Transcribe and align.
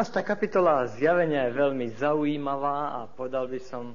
Tá 0.00 0.24
kapitola 0.24 0.88
zjavenia 0.96 1.44
je 1.44 1.60
veľmi 1.60 1.92
zaujímavá 1.92 2.96
a 2.96 3.00
podal 3.04 3.44
by 3.52 3.60
som 3.60 3.92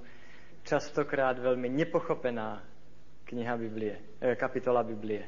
častokrát 0.62 1.34
veľmi 1.42 1.66
nepochopená 1.66 2.62
kniha 3.26 3.58
Biblie, 3.58 3.98
eh, 4.22 4.38
kapitola 4.38 4.86
Biblie. 4.86 5.26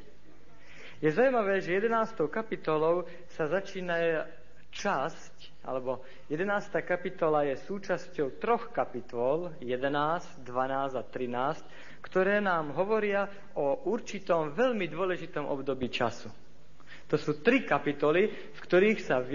Je 1.01 1.09
zaujímavé, 1.09 1.65
že 1.65 1.81
11. 1.81 2.29
kapitolou 2.29 3.09
sa 3.25 3.49
začína 3.49 4.29
časť, 4.69 5.65
alebo 5.65 6.05
11. 6.29 6.85
kapitola 6.85 7.41
je 7.49 7.57
súčasťou 7.57 8.37
troch 8.37 8.69
kapitol, 8.69 9.57
11, 9.57 10.45
12 10.45 10.93
a 10.93 11.01
13, 11.01 11.65
ktoré 12.05 12.37
nám 12.37 12.77
hovoria 12.77 13.25
o 13.57 13.81
určitom 13.89 14.53
veľmi 14.53 14.85
dôležitom 14.93 15.41
období 15.41 15.89
času. 15.89 16.29
To 17.09 17.17
sú 17.17 17.41
tri 17.41 17.65
kapitoly, 17.65 18.53
v 18.53 18.59
ktorých 18.61 19.01
sa 19.01 19.25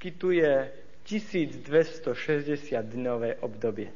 vyskytuje 0.00 0.72
1260-dňové 1.04 3.44
obdobie. 3.44 3.92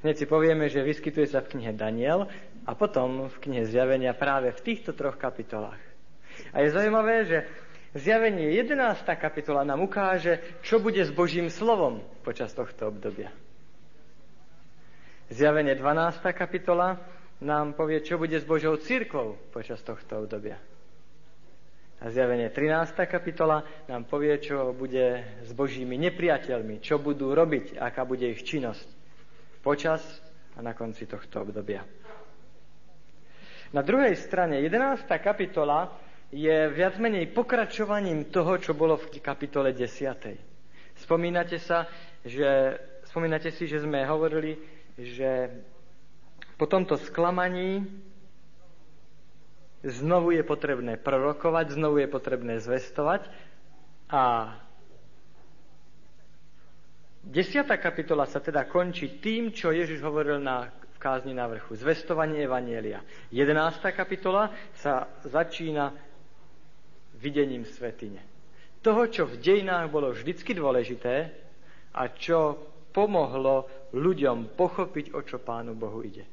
Hneď 0.00 0.16
si 0.16 0.24
povieme, 0.24 0.72
že 0.72 0.80
vyskytuje 0.80 1.28
sa 1.28 1.44
v 1.44 1.52
knihe 1.52 1.76
Daniel 1.76 2.32
a 2.64 2.72
potom 2.72 3.28
v 3.28 3.36
knihe 3.44 3.68
Zjavenia 3.68 4.16
práve 4.16 4.56
v 4.56 4.60
týchto 4.64 4.96
troch 4.96 5.20
kapitolách. 5.20 5.76
A 6.56 6.64
je 6.64 6.72
zaujímavé, 6.72 7.28
že 7.28 7.44
Zjavenie 7.92 8.56
11. 8.56 9.04
kapitola 9.20 9.68
nám 9.68 9.84
ukáže, 9.84 10.40
čo 10.64 10.80
bude 10.80 11.04
s 11.04 11.12
Božím 11.12 11.52
slovom 11.52 12.00
počas 12.24 12.56
tohto 12.56 12.88
obdobia. 12.88 13.36
Zjavenie 15.28 15.76
12. 15.76 16.24
kapitola 16.32 17.04
nám 17.44 17.76
povie, 17.76 18.00
čo 18.00 18.16
bude 18.16 18.40
s 18.40 18.48
Božou 18.48 18.80
církvou 18.80 19.36
počas 19.52 19.84
tohto 19.84 20.24
obdobia. 20.24 20.71
A 22.02 22.10
zjavenie 22.10 22.50
13. 22.50 22.98
kapitola 23.06 23.62
nám 23.86 24.10
povie, 24.10 24.34
čo 24.42 24.74
bude 24.74 25.22
s 25.46 25.54
Božími 25.54 25.94
nepriateľmi, 26.02 26.82
čo 26.82 26.98
budú 26.98 27.30
robiť, 27.30 27.78
aká 27.78 28.02
bude 28.02 28.26
ich 28.26 28.42
činnosť 28.42 28.90
počas 29.62 30.02
a 30.58 30.66
na 30.66 30.74
konci 30.74 31.06
tohto 31.06 31.46
obdobia. 31.46 31.86
Na 33.70 33.86
druhej 33.86 34.18
strane 34.18 34.58
11. 34.58 35.06
kapitola 35.22 35.94
je 36.34 36.74
viac 36.74 36.98
menej 36.98 37.30
pokračovaním 37.30 38.34
toho, 38.34 38.58
čo 38.58 38.74
bolo 38.74 38.98
v 38.98 39.22
kapitole 39.22 39.70
10. 39.70 41.06
Spomínate, 41.06 41.62
sa, 41.62 41.86
že, 42.26 42.82
spomínate 43.06 43.54
si, 43.54 43.70
že 43.70 43.78
sme 43.78 44.02
hovorili, 44.10 44.58
že 44.98 45.54
po 46.58 46.66
tomto 46.66 46.98
sklamaní 46.98 47.86
Znovu 49.82 50.30
je 50.30 50.46
potrebné 50.46 50.94
prorokovať, 50.94 51.74
znovu 51.74 51.98
je 51.98 52.08
potrebné 52.08 52.62
zvestovať 52.62 53.26
a 54.06 54.54
desiatá 57.26 57.74
kapitola 57.82 58.30
sa 58.30 58.38
teda 58.38 58.62
končí 58.70 59.18
tým, 59.18 59.50
čo 59.50 59.74
Ježiš 59.74 59.98
hovoril 60.06 60.38
na, 60.38 60.70
kázni 61.02 61.34
na 61.34 61.50
vrchu. 61.50 61.74
Zvestovanie 61.74 62.46
Evanielia. 62.46 63.02
Jedenáctá 63.34 63.90
kapitola 63.90 64.54
sa 64.78 65.10
začína 65.26 65.90
videním 67.18 67.66
svetine. 67.66 68.22
Toho, 68.82 69.06
čo 69.10 69.26
v 69.26 69.38
dejinách 69.38 69.90
bolo 69.90 70.14
vždycky 70.14 70.54
dôležité 70.54 71.30
a 71.94 72.06
čo 72.10 72.58
pomohlo 72.90 73.66
ľuďom 73.94 74.54
pochopiť, 74.58 75.14
o 75.14 75.22
čo 75.22 75.38
Pánu 75.42 75.74
Bohu 75.74 76.02
ide. 76.02 76.31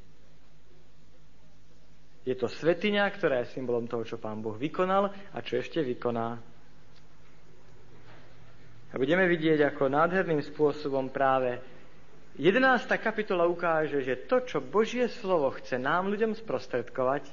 Je 2.30 2.38
to 2.38 2.46
svetiňa, 2.46 3.10
ktorá 3.10 3.42
je 3.42 3.58
symbolom 3.58 3.90
toho, 3.90 4.06
čo 4.06 4.22
Pán 4.22 4.38
Boh 4.46 4.54
vykonal 4.54 5.10
a 5.34 5.42
čo 5.42 5.58
ešte 5.58 5.82
vykoná. 5.82 6.38
A 8.90 8.96
budeme 9.02 9.26
vidieť, 9.26 9.66
ako 9.66 9.90
nádherným 9.90 10.46
spôsobom 10.46 11.10
práve 11.10 11.58
11. 12.38 12.86
kapitola 13.02 13.50
ukáže, 13.50 14.06
že 14.06 14.30
to, 14.30 14.46
čo 14.46 14.62
Božie 14.62 15.10
slovo 15.10 15.50
chce 15.58 15.82
nám 15.82 16.06
ľuďom 16.14 16.38
sprostredkovať, 16.38 17.26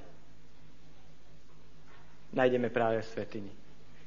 nájdeme 2.32 2.72
práve 2.72 3.04
v 3.04 3.10
svetini. 3.12 3.52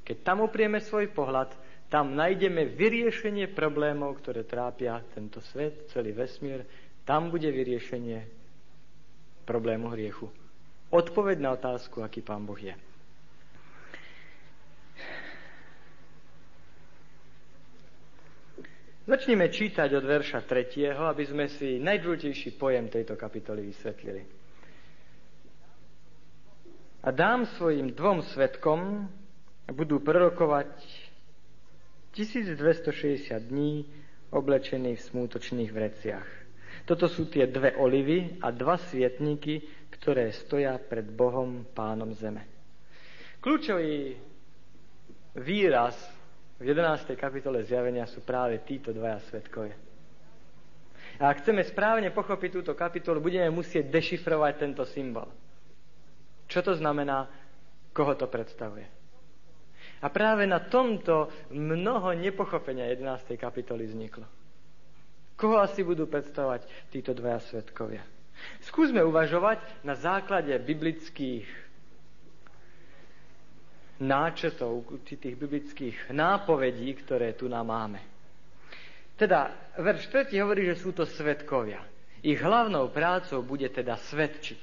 Keď 0.01 0.25
tam 0.25 0.41
uprieme 0.41 0.81
svoj 0.81 1.13
pohľad, 1.13 1.53
tam 1.93 2.17
nájdeme 2.17 2.65
vyriešenie 2.65 3.53
problémov, 3.53 4.25
ktoré 4.25 4.41
trápia 4.41 5.05
tento 5.13 5.37
svet, 5.53 5.85
celý 5.93 6.17
vesmír. 6.17 6.65
Tam 7.05 7.29
bude 7.29 7.53
vyriešenie 7.53 8.25
problému 9.45 9.93
hriechu. 9.93 10.48
Odpoveď 10.89 11.37
na 11.37 11.53
otázku, 11.53 12.01
aký 12.01 12.25
Pán 12.25 12.45
Boh 12.45 12.57
je. 12.57 12.73
Začneme 19.09 19.49
čítať 19.49 19.89
od 19.97 20.05
verša 20.05 20.45
3., 20.45 20.93
aby 20.93 21.23
sme 21.25 21.49
si 21.49 21.81
najdôležitejší 21.81 22.61
pojem 22.61 22.93
tejto 22.93 23.17
kapitoly 23.17 23.65
vysvetlili. 23.65 24.21
A 27.01 27.09
dám 27.09 27.49
svojim 27.57 27.89
dvom 27.89 28.21
svetkom, 28.21 29.09
budú 29.73 29.97
prorokovať 29.97 30.69
1260 32.13 33.49
dní 33.49 33.89
oblečení 34.29 34.93
v 34.93 35.01
smútočných 35.01 35.73
vreciach. 35.73 36.29
Toto 36.85 37.09
sú 37.09 37.25
tie 37.29 37.49
dve 37.49 37.73
olivy 37.81 38.37
a 38.45 38.53
dva 38.53 38.77
svietníky, 38.77 39.61
ktoré 39.99 40.31
stoja 40.31 40.79
pred 40.79 41.03
Bohom, 41.05 41.67
pánom 41.75 42.15
zeme. 42.15 42.47
Kľúčový 43.43 44.15
výraz 45.35 45.95
v 46.59 46.71
11. 46.71 47.15
kapitole 47.15 47.63
zjavenia 47.63 48.07
sú 48.07 48.23
práve 48.23 48.63
títo 48.63 48.91
dvaja 48.95 49.19
svetkovia. 49.27 49.75
A 51.19 51.31
ak 51.31 51.43
chceme 51.43 51.63
správne 51.67 52.15
pochopiť 52.15 52.63
túto 52.63 52.73
kapitolu, 52.75 53.19
budeme 53.19 53.51
musieť 53.51 53.91
dešifrovať 53.91 54.53
tento 54.55 54.83
symbol. 54.87 55.27
Čo 56.47 56.63
to 56.63 56.73
znamená, 56.79 57.27
koho 57.91 58.15
to 58.15 58.31
predstavuje. 58.31 58.87
A 59.99 60.07
práve 60.07 60.47
na 60.47 60.63
tomto 60.63 61.27
mnoho 61.51 62.15
nepochopenia 62.15 62.87
11. 62.87 63.35
kapitoly 63.35 63.83
vzniklo. 63.83 64.23
Koho 65.35 65.59
asi 65.59 65.83
budú 65.83 66.07
predstavovať 66.07 66.67
títo 66.87 67.11
dvaja 67.11 67.43
svetkovia? 67.51 68.18
Skúsme 68.63 69.01
uvažovať 69.03 69.59
na 69.83 69.95
základe 69.95 70.51
biblických 70.59 71.47
náčetov, 73.99 74.87
tých 75.03 75.35
biblických 75.35 76.11
nápovedí, 76.15 76.87
ktoré 77.03 77.35
tu 77.35 77.51
nám 77.51 77.67
máme. 77.67 77.99
Teda, 79.19 79.51
verš 79.75 80.07
4 80.07 80.31
hovorí, 80.39 80.63
že 80.71 80.79
sú 80.79 80.95
to 80.95 81.03
svetkovia. 81.03 81.83
Ich 82.23 82.39
hlavnou 82.39 82.87
prácou 82.91 83.43
bude 83.43 83.67
teda 83.67 83.99
svetčiť. 83.99 84.61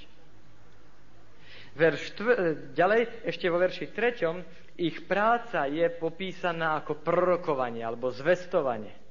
Verš 1.76 2.02
tv- 2.16 2.36
ďalej, 2.72 3.28
ešte 3.28 3.52
vo 3.52 3.60
verši 3.60 3.92
3, 3.92 4.80
ich 4.80 5.04
práca 5.04 5.68
je 5.68 5.84
popísaná 5.92 6.80
ako 6.80 7.04
prorokovanie 7.04 7.84
alebo 7.84 8.08
zvestovanie. 8.08 9.05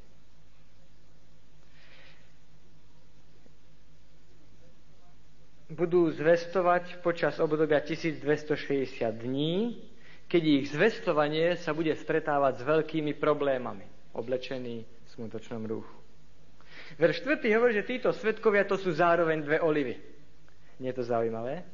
Budú 5.76 6.08
zvestovať 6.08 7.04
počas 7.04 7.36
obdobia 7.44 7.84
1260 7.84 8.24
dní, 9.12 9.84
keď 10.32 10.42
ich 10.64 10.66
zvestovanie 10.72 11.60
sa 11.60 11.76
bude 11.76 11.92
stretávať 11.92 12.64
s 12.64 12.64
veľkými 12.64 13.20
problémami, 13.20 13.84
oblečený 14.16 14.76
v 14.88 15.08
smutočnom 15.12 15.68
rúchu. 15.68 15.96
Verš 16.96 17.28
4. 17.28 17.44
hovorí, 17.60 17.76
že 17.76 17.84
títo 17.84 18.16
svetkovia 18.16 18.64
to 18.64 18.80
sú 18.80 18.96
zároveň 18.96 19.44
dve 19.44 19.58
olivy. 19.60 20.00
Nie 20.80 20.96
je 20.96 21.04
to 21.04 21.12
zaujímavé? 21.12 21.68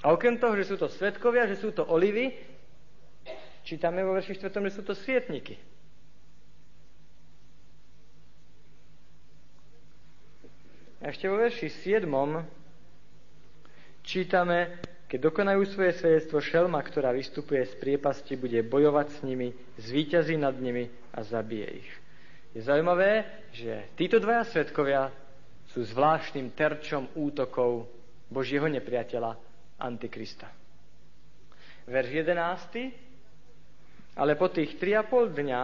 A 0.00 0.12
okrem 0.12 0.40
toho, 0.40 0.56
že 0.56 0.72
sú 0.72 0.76
to 0.80 0.88
svetkovia, 0.88 1.48
že 1.48 1.60
sú 1.60 1.76
to 1.76 1.84
olivy, 1.84 2.32
čítame 3.64 4.00
vo 4.00 4.16
verši 4.16 4.38
4. 4.40 4.48
že 4.48 4.76
sú 4.80 4.82
to 4.84 4.96
svietniky. 4.96 5.75
Ešte 11.06 11.30
vo 11.30 11.38
verši 11.38 11.70
7 11.70 12.06
čítame, 14.02 14.82
keď 15.06 15.18
dokonajú 15.30 15.62
svoje 15.70 15.94
svedectvo 15.98 16.42
šelma, 16.42 16.82
ktorá 16.82 17.14
vystupuje 17.14 17.62
z 17.62 17.78
priepasti, 17.78 18.34
bude 18.34 18.62
bojovať 18.66 19.06
s 19.14 19.18
nimi, 19.22 19.54
zvíťazí 19.78 20.34
nad 20.34 20.58
nimi 20.58 20.90
a 21.14 21.22
zabije 21.22 21.68
ich. 21.82 21.90
Je 22.54 22.62
zaujímavé, 22.62 23.22
že 23.54 23.86
títo 23.94 24.18
dvaja 24.18 24.46
svetkovia 24.50 25.12
sú 25.70 25.84
zvláštnym 25.86 26.50
terčom 26.56 27.06
útokov 27.14 27.86
Božieho 28.26 28.66
nepriateľa 28.66 29.36
Antikrista. 29.78 30.50
Verš 31.86 32.10
11. 32.26 34.16
Ale 34.16 34.32
po 34.34 34.48
tých 34.48 34.80
3,5 34.80 35.38
dňa 35.38 35.62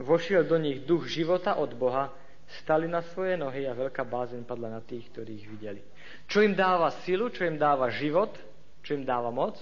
vošiel 0.00 0.48
do 0.48 0.56
nich 0.56 0.86
duch 0.86 1.10
života 1.10 1.58
od 1.60 1.74
Boha 1.76 2.08
stali 2.60 2.84
na 2.84 3.00
svoje 3.14 3.38
nohy 3.40 3.64
a 3.64 3.72
veľká 3.72 4.04
bázeň 4.04 4.44
padla 4.44 4.68
na 4.68 4.82
tých, 4.84 5.08
ktorí 5.14 5.40
ich 5.40 5.48
videli. 5.48 5.80
Čo 6.28 6.44
im 6.44 6.52
dáva 6.52 6.92
silu, 7.02 7.32
čo 7.32 7.48
im 7.48 7.56
dáva 7.56 7.88
život, 7.88 8.36
čo 8.84 8.98
im 8.98 9.06
dáva 9.06 9.32
moc, 9.32 9.56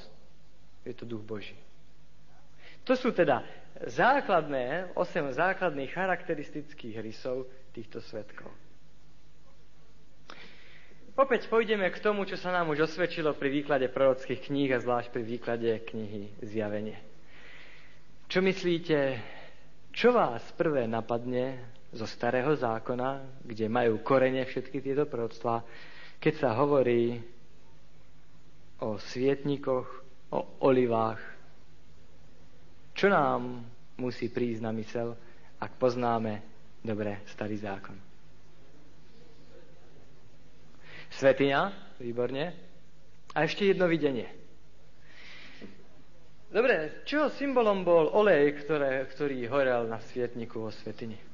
je 0.83 0.95
to 0.97 1.07
duch 1.07 1.23
Boží. 1.23 1.55
To 2.89 2.97
sú 2.97 3.13
teda 3.13 3.45
základné, 3.87 4.97
osem 4.97 5.29
základných 5.31 5.93
charakteristických 5.93 6.97
rysov 7.05 7.47
týchto 7.77 8.01
svetkov. 8.01 8.51
Opäť 11.21 11.53
pôjdeme 11.53 11.85
k 11.93 12.01
tomu, 12.01 12.25
čo 12.25 12.41
sa 12.41 12.49
nám 12.49 12.73
už 12.73 12.89
osvedčilo 12.89 13.37
pri 13.37 13.53
výklade 13.53 13.93
prorockých 13.93 14.49
kníh 14.49 14.73
a 14.73 14.81
zvlášť 14.81 15.13
pri 15.13 15.23
výklade 15.27 15.71
knihy 15.85 16.33
Zjavenie. 16.41 16.97
Čo 18.31 18.41
myslíte, 18.41 19.21
čo 19.93 20.15
vás 20.17 20.41
prvé 20.57 20.89
napadne 20.89 21.61
zo 21.91 22.07
starého 22.07 22.55
zákona, 22.55 23.43
kde 23.43 23.67
majú 23.67 23.99
korene 24.07 24.47
všetky 24.47 24.79
tieto 24.79 25.11
proroctvá, 25.11 25.67
keď 26.23 26.35
sa 26.39 26.51
hovorí 26.55 27.19
o 28.81 28.97
svietnikoch, 28.97 29.89
o 30.31 30.41
olivách. 30.63 31.19
Čo 32.95 33.11
nám 33.11 33.67
musí 33.99 34.31
prísť 34.31 34.63
na 34.63 34.73
mysel, 34.77 35.19
ak 35.59 35.77
poznáme 35.77 36.41
dobre 36.81 37.27
starý 37.27 37.59
zákon? 37.59 37.99
Svetina, 41.11 41.75
výborne. 41.99 42.55
A 43.35 43.47
ešte 43.47 43.67
jedno 43.67 43.91
videnie. 43.91 44.31
Dobre, 46.51 47.07
čoho 47.07 47.31
symbolom 47.31 47.87
bol 47.87 48.11
olej, 48.11 48.59
ktoré, 48.63 49.07
ktorý 49.07 49.47
horel 49.47 49.87
na 49.87 50.03
svietniku 50.03 50.67
vo 50.67 50.71
svetini? 50.75 51.30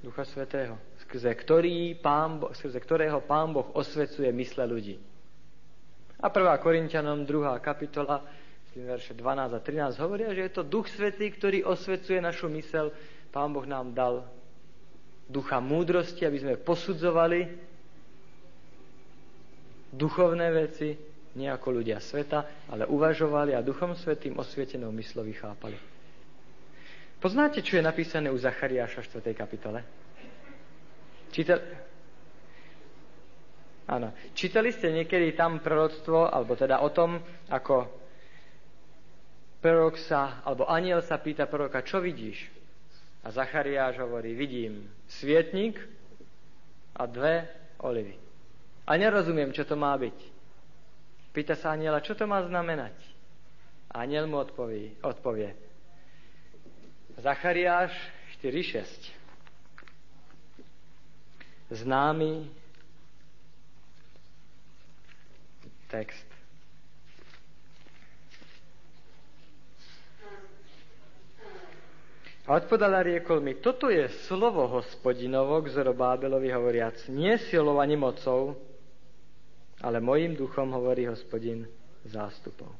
Ducha 0.00 0.24
Svetého, 0.24 0.80
skrze, 1.04 1.28
ktorý 1.36 1.92
pán, 2.00 2.40
skrze 2.56 2.80
ktorého 2.80 3.20
Pán 3.20 3.52
Boh 3.52 3.68
osvecuje 3.76 4.32
mysle 4.32 4.64
ľudí. 4.64 4.96
A 6.20 6.32
1. 6.32 6.56
Korintianom 6.64 7.28
2. 7.28 7.60
kapitola, 7.60 8.24
verše 8.72 9.12
12 9.12 9.56
a 9.56 9.60
13, 9.60 10.00
hovoria, 10.00 10.32
že 10.32 10.48
je 10.48 10.52
to 10.56 10.62
Duch 10.64 10.88
Svetý, 10.88 11.28
ktorý 11.28 11.68
osvecuje 11.68 12.16
našu 12.16 12.48
mysel. 12.48 12.96
Pán 13.28 13.52
Boh 13.52 13.68
nám 13.68 13.92
dal 13.92 14.24
ducha 15.28 15.60
múdrosti, 15.60 16.24
aby 16.24 16.38
sme 16.40 16.54
posudzovali 16.56 17.40
duchovné 19.92 20.48
veci, 20.48 20.96
nie 21.36 21.46
ako 21.46 21.82
ľudia 21.82 22.00
sveta, 22.02 22.66
ale 22.72 22.88
uvažovali 22.90 23.54
a 23.54 23.62
Duchom 23.62 23.94
Svetým 23.94 24.34
osvietenou 24.40 24.90
myslou 24.90 25.22
vychápali. 25.22 25.89
Poznáte, 27.20 27.60
čo 27.60 27.76
je 27.76 27.84
napísané 27.84 28.32
u 28.32 28.38
Zachariáša 28.40 29.04
v 29.04 29.36
4. 29.36 29.36
kapitole? 29.36 29.84
Čítal... 31.28 31.60
Áno. 33.84 34.16
Čítali 34.32 34.72
ste 34.72 34.88
niekedy 34.88 35.36
tam 35.36 35.60
proroctvo, 35.60 36.32
alebo 36.32 36.56
teda 36.56 36.80
o 36.80 36.88
tom, 36.88 37.20
ako 37.52 37.92
prorok 39.60 40.00
sa, 40.00 40.40
alebo 40.48 40.64
aniel 40.64 41.04
sa 41.04 41.20
pýta 41.20 41.44
proroka, 41.44 41.84
čo 41.84 42.00
vidíš? 42.00 42.48
A 43.20 43.28
Zachariáš 43.28 44.00
hovorí, 44.00 44.32
vidím 44.32 44.88
svietnik 45.04 45.76
a 46.96 47.04
dve 47.04 47.44
olivy. 47.84 48.16
A 48.88 48.96
nerozumiem, 48.96 49.52
čo 49.52 49.68
to 49.68 49.76
má 49.76 49.92
byť. 49.92 50.16
Pýta 51.36 51.52
sa 51.52 51.76
aniela, 51.76 52.00
čo 52.00 52.16
to 52.16 52.24
má 52.24 52.40
znamenať. 52.48 52.96
A 53.92 54.08
aniel 54.08 54.24
mu 54.24 54.40
odpoví, 54.40 54.96
odpovie. 55.04 55.69
Zachariáš 57.18 57.90
4.6. 58.42 58.86
Známy 61.70 62.50
text. 65.90 66.26
A 72.50 72.58
odpovedal 72.58 72.98
a 72.98 73.02
riekol 73.06 73.38
mi, 73.38 73.54
toto 73.62 73.86
je 73.86 74.10
slovo 74.26 74.66
hospodinovo 74.66 75.62
k 75.62 75.70
Zorobábelovi 75.70 76.50
hovoriac, 76.50 76.98
nie 77.06 77.38
silou 77.46 77.78
ani 77.78 77.94
mocou, 77.94 78.58
ale 79.78 80.02
mojim 80.02 80.34
duchom 80.34 80.66
hovorí 80.74 81.06
hospodin 81.06 81.70
zástupov. 82.02 82.74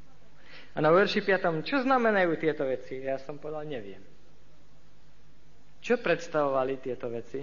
A 0.75 0.82
na 0.82 0.91
verši 0.91 1.23
5. 1.23 1.62
čo 1.62 1.87
znamenajú 1.87 2.35
tieto 2.43 2.67
veci? 2.67 2.99
Ja 2.99 3.23
som 3.23 3.38
povedal, 3.38 3.62
neviem. 3.71 4.09
Čo 5.90 5.98
predstavovali 5.98 6.78
tieto 6.78 7.10
veci? 7.10 7.42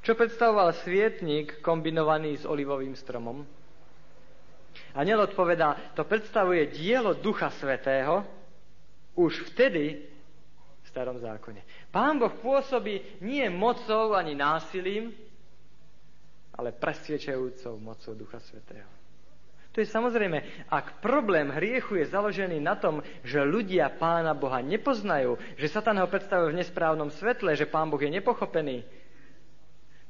Čo 0.00 0.16
predstavoval 0.16 0.72
svietnik 0.80 1.60
kombinovaný 1.60 2.40
s 2.40 2.48
olivovým 2.48 2.96
stromom? 2.96 3.44
A 4.96 5.04
odpovedá, 5.04 5.92
to 5.92 6.08
predstavuje 6.08 6.72
dielo 6.72 7.12
Ducha 7.12 7.52
Svetého 7.52 8.24
už 9.12 9.52
vtedy 9.52 10.08
v 10.80 10.86
starom 10.88 11.20
zákone. 11.20 11.92
Pán 11.92 12.16
Boh 12.16 12.32
pôsobí 12.32 13.20
nie 13.20 13.44
mocou 13.52 14.16
ani 14.16 14.32
násilím, 14.32 15.12
ale 16.56 16.72
presviečajúcou 16.72 17.76
mocou 17.76 18.16
Ducha 18.16 18.40
Svetého. 18.40 18.88
To 19.72 19.80
je 19.80 19.88
samozrejme, 19.88 20.68
ak 20.68 21.00
problém 21.00 21.48
hriechu 21.48 21.96
je 21.96 22.12
založený 22.12 22.60
na 22.60 22.76
tom, 22.76 23.00
že 23.24 23.40
ľudia 23.40 23.88
Pána 23.88 24.36
Boha 24.36 24.60
nepoznajú, 24.60 25.40
že 25.56 25.72
Satan 25.72 25.96
ho 25.96 26.04
predstavuje 26.04 26.52
v 26.52 26.60
nesprávnom 26.60 27.08
svetle, 27.08 27.56
že 27.56 27.64
Pán 27.64 27.88
Boh 27.88 28.00
je 28.00 28.12
nepochopený, 28.12 28.84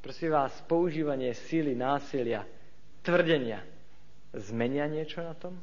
prosím 0.03 0.35
vás, 0.35 0.51
používanie 0.67 1.31
síly, 1.47 1.79
násilia, 1.79 2.43
tvrdenia, 3.07 3.63
zmenia 4.35 4.91
niečo 4.91 5.23
na 5.23 5.39
tom? 5.39 5.55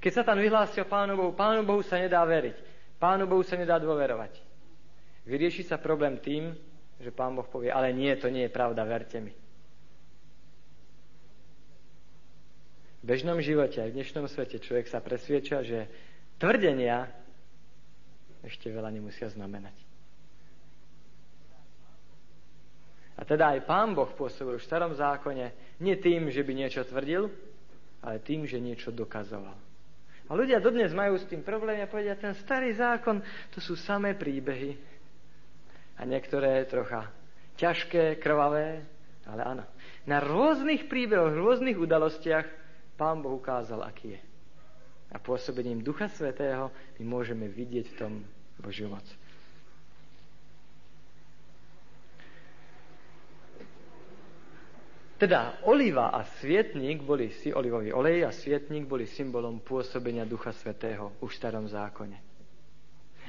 Keď 0.00 0.24
Satan 0.24 0.40
vyhlási 0.40 0.80
o 0.80 0.88
Pánu 0.88 1.12
Bohu, 1.12 1.32
Pánu 1.36 1.60
Bohu 1.60 1.84
sa 1.84 2.00
nedá 2.00 2.24
veriť, 2.24 2.56
Pánu 2.96 3.28
Bohu 3.28 3.44
sa 3.44 3.60
nedá 3.60 3.76
dôverovať. 3.76 4.32
Vyrieši 5.28 5.60
sa 5.60 5.76
problém 5.76 6.16
tým, 6.16 6.56
že 6.96 7.12
Pán 7.12 7.36
Boh 7.36 7.44
povie, 7.44 7.68
ale 7.68 7.92
nie, 7.92 8.16
to 8.16 8.32
nie 8.32 8.48
je 8.48 8.56
pravda, 8.56 8.80
verte 8.88 9.20
mi. 9.20 9.36
V 12.98 13.04
bežnom 13.06 13.38
živote, 13.38 13.78
aj 13.78 13.94
v 13.94 13.96
dnešnom 14.02 14.26
svete 14.26 14.58
človek 14.58 14.90
sa 14.90 14.98
presvieča, 14.98 15.62
že 15.62 15.86
tvrdenia 16.42 17.06
ešte 18.42 18.70
veľa 18.70 18.90
nemusia 18.90 19.30
znamenať. 19.30 19.74
A 23.18 23.26
teda 23.26 23.54
aj 23.54 23.66
Pán 23.66 23.98
Boh 23.98 24.10
pôsobil 24.14 24.58
v 24.58 24.66
starom 24.66 24.94
zákone 24.94 25.78
nie 25.82 25.94
tým, 25.98 26.30
že 26.30 26.46
by 26.46 26.52
niečo 26.54 26.86
tvrdil, 26.86 27.26
ale 28.02 28.22
tým, 28.22 28.46
že 28.46 28.62
niečo 28.62 28.94
dokazoval. 28.94 29.58
A 30.28 30.30
ľudia 30.36 30.62
dodnes 30.62 30.94
majú 30.94 31.18
s 31.18 31.26
tým 31.26 31.42
problém 31.42 31.82
a 31.82 31.90
povedia, 31.90 32.14
ten 32.14 32.36
starý 32.36 32.76
zákon, 32.78 33.18
to 33.50 33.58
sú 33.58 33.74
samé 33.74 34.14
príbehy, 34.14 34.78
a 35.98 36.06
niektoré 36.06 36.62
trocha 36.70 37.10
ťažké, 37.58 38.22
krvavé, 38.22 38.86
ale 39.26 39.42
áno. 39.42 39.64
Na 40.06 40.22
rôznych 40.22 40.86
príbehoch, 40.86 41.34
rôznych 41.34 41.74
udalostiach 41.74 42.46
Pán 42.98 43.22
Boh 43.22 43.38
ukázal, 43.38 43.86
aký 43.86 44.18
je. 44.18 44.22
A 45.14 45.22
pôsobením 45.22 45.80
Ducha 45.80 46.10
Svetého 46.10 46.74
my 46.98 47.04
môžeme 47.06 47.46
vidieť 47.46 47.86
v 47.94 47.96
tom 47.96 48.12
Božiu 48.58 48.90
moc. 48.90 49.06
Teda 55.18 55.58
oliva 55.66 56.14
a 56.14 56.22
svietnik 56.38 57.02
boli, 57.02 57.30
olivový 57.50 57.90
olej 57.90 58.22
a 58.26 58.30
svietnik 58.30 58.86
boli 58.86 59.06
symbolom 59.06 59.62
pôsobenia 59.62 60.22
Ducha 60.26 60.54
Svetého 60.54 61.18
už 61.22 61.34
v 61.34 61.38
starom 61.38 61.66
zákone. 61.66 62.18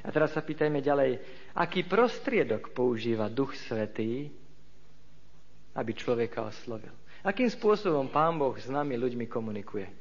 A 0.05 0.07
teraz 0.13 0.33
sa 0.33 0.45
pýtajme 0.45 0.85
ďalej, 0.85 1.17
aký 1.57 1.89
prostriedok 1.89 2.73
používa 2.73 3.25
Duch 3.29 3.57
Svetý, 3.57 4.29
aby 5.73 5.91
človeka 5.97 6.45
oslovil. 6.45 6.98
Akým 7.19 7.51
spôsobom 7.51 8.07
Pán 8.07 8.39
Boh 8.39 8.55
s 8.55 8.71
nami 8.71 8.95
ľuďmi 8.95 9.27
komunikuje? 9.27 9.91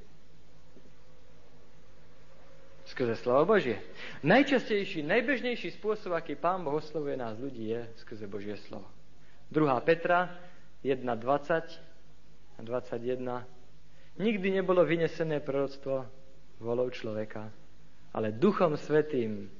Skrze 2.88 3.20
slovo 3.20 3.58
Božie. 3.58 3.82
Najčastejší, 4.24 5.04
najbežnejší 5.04 5.76
spôsob, 5.76 6.14
aký 6.14 6.38
Pán 6.38 6.62
Boh 6.62 6.78
oslovuje 6.78 7.18
nás 7.18 7.36
ľudí, 7.36 7.74
je 7.74 7.84
skrze 8.00 8.24
Božie 8.30 8.56
slovo. 8.70 8.86
2. 9.50 9.66
Petra 9.82 10.30
1.20 10.86 12.56
a 12.56 12.60
21. 12.62 13.44
Nikdy 14.18 14.48
nebolo 14.62 14.86
vynesené 14.86 15.42
proroctvo 15.42 16.06
volou 16.62 16.90
človeka, 16.90 17.50
ale 18.14 18.34
Duchom 18.34 18.78
Svetým 18.78 19.50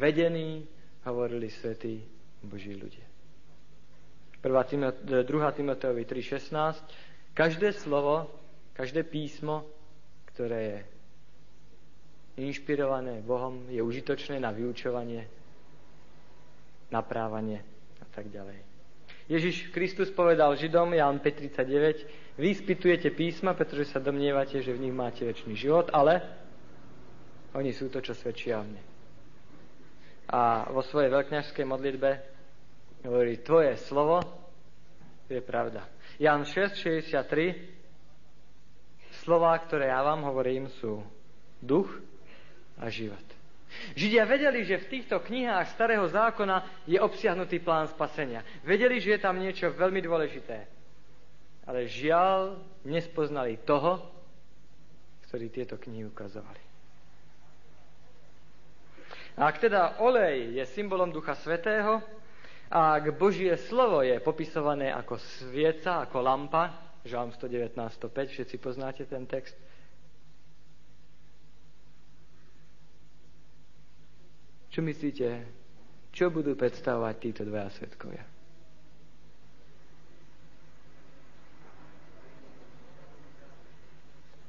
vedení, 0.00 0.64
hovorili 1.04 1.52
svätí 1.52 2.04
Boží 2.44 2.72
ľudia. 2.76 3.09
2. 4.40 5.52
Timoteovi 5.52 6.02
3.16 6.04 7.36
Každé 7.36 7.72
slovo, 7.72 8.26
každé 8.72 9.04
písmo, 9.06 9.68
ktoré 10.34 10.60
je 10.62 10.78
inšpirované 12.40 13.20
Bohom, 13.20 13.68
je 13.68 13.84
užitočné 13.84 14.40
na 14.40 14.50
vyučovanie, 14.50 15.28
naprávanie 16.88 17.60
a 18.00 18.06
tak 18.08 18.32
ďalej. 18.32 18.58
Ježiš 19.30 19.70
Kristus 19.70 20.10
povedal 20.10 20.58
Židom, 20.58 20.90
Ján 20.90 21.22
5.39, 21.22 22.34
vy 22.40 22.50
spýtujete 22.50 23.14
písma, 23.14 23.54
pretože 23.54 23.92
sa 23.92 24.02
domnievate, 24.02 24.58
že 24.58 24.74
v 24.74 24.90
nich 24.90 24.94
máte 24.96 25.22
väčší 25.22 25.54
život, 25.54 25.86
ale 25.94 26.18
oni 27.54 27.70
sú 27.70 27.86
to, 27.92 28.02
čo 28.02 28.10
svedčia 28.10 28.58
o 28.58 28.66
mne. 28.66 28.82
A 30.34 30.66
vo 30.70 30.82
svojej 30.82 31.14
veľkňažskej 31.14 31.66
modlitbe 31.66 32.10
hovorí, 33.04 33.36
tvoje 33.40 33.76
slovo 33.76 34.20
je 35.30 35.40
pravda. 35.40 35.86
Jan 36.20 36.44
6.63 36.44 37.80
Slová, 39.20 39.58
ktoré 39.60 39.92
ja 39.92 40.00
vám 40.00 40.24
hovorím, 40.24 40.72
sú 40.80 41.04
duch 41.60 41.92
a 42.80 42.88
život. 42.88 43.20
Židia 43.94 44.26
vedeli, 44.26 44.66
že 44.66 44.82
v 44.82 44.90
týchto 44.98 45.22
knihách 45.22 45.70
starého 45.70 46.02
zákona 46.10 46.66
je 46.90 46.98
obsiahnutý 46.98 47.62
plán 47.62 47.86
spasenia. 47.86 48.42
Vedeli, 48.66 48.98
že 48.98 49.14
je 49.14 49.20
tam 49.22 49.38
niečo 49.38 49.70
veľmi 49.70 50.02
dôležité. 50.02 50.66
Ale 51.68 51.86
žiaľ, 51.86 52.58
nespoznali 52.82 53.62
toho, 53.62 54.02
ktorý 55.28 55.46
tieto 55.54 55.78
knihy 55.78 56.10
ukazovali. 56.10 56.58
A 59.38 59.46
ak 59.46 59.62
teda 59.62 60.02
olej 60.02 60.58
je 60.58 60.64
symbolom 60.74 61.14
Ducha 61.14 61.38
Svetého, 61.38 62.02
ak 62.70 63.18
Božie 63.18 63.50
slovo 63.66 63.98
je 64.06 64.14
popisované 64.22 64.94
ako 64.94 65.18
svieca, 65.18 66.06
ako 66.06 66.22
lampa, 66.22 66.94
Žalm 67.02 67.34
119.105, 67.34 68.30
všetci 68.30 68.56
poznáte 68.62 69.02
ten 69.10 69.26
text, 69.26 69.58
Čo 74.70 74.86
myslíte, 74.86 75.26
čo 76.14 76.30
budú 76.30 76.54
predstavovať 76.54 77.14
títo 77.18 77.42
dvaja 77.42 77.74
svetkovia? 77.74 78.22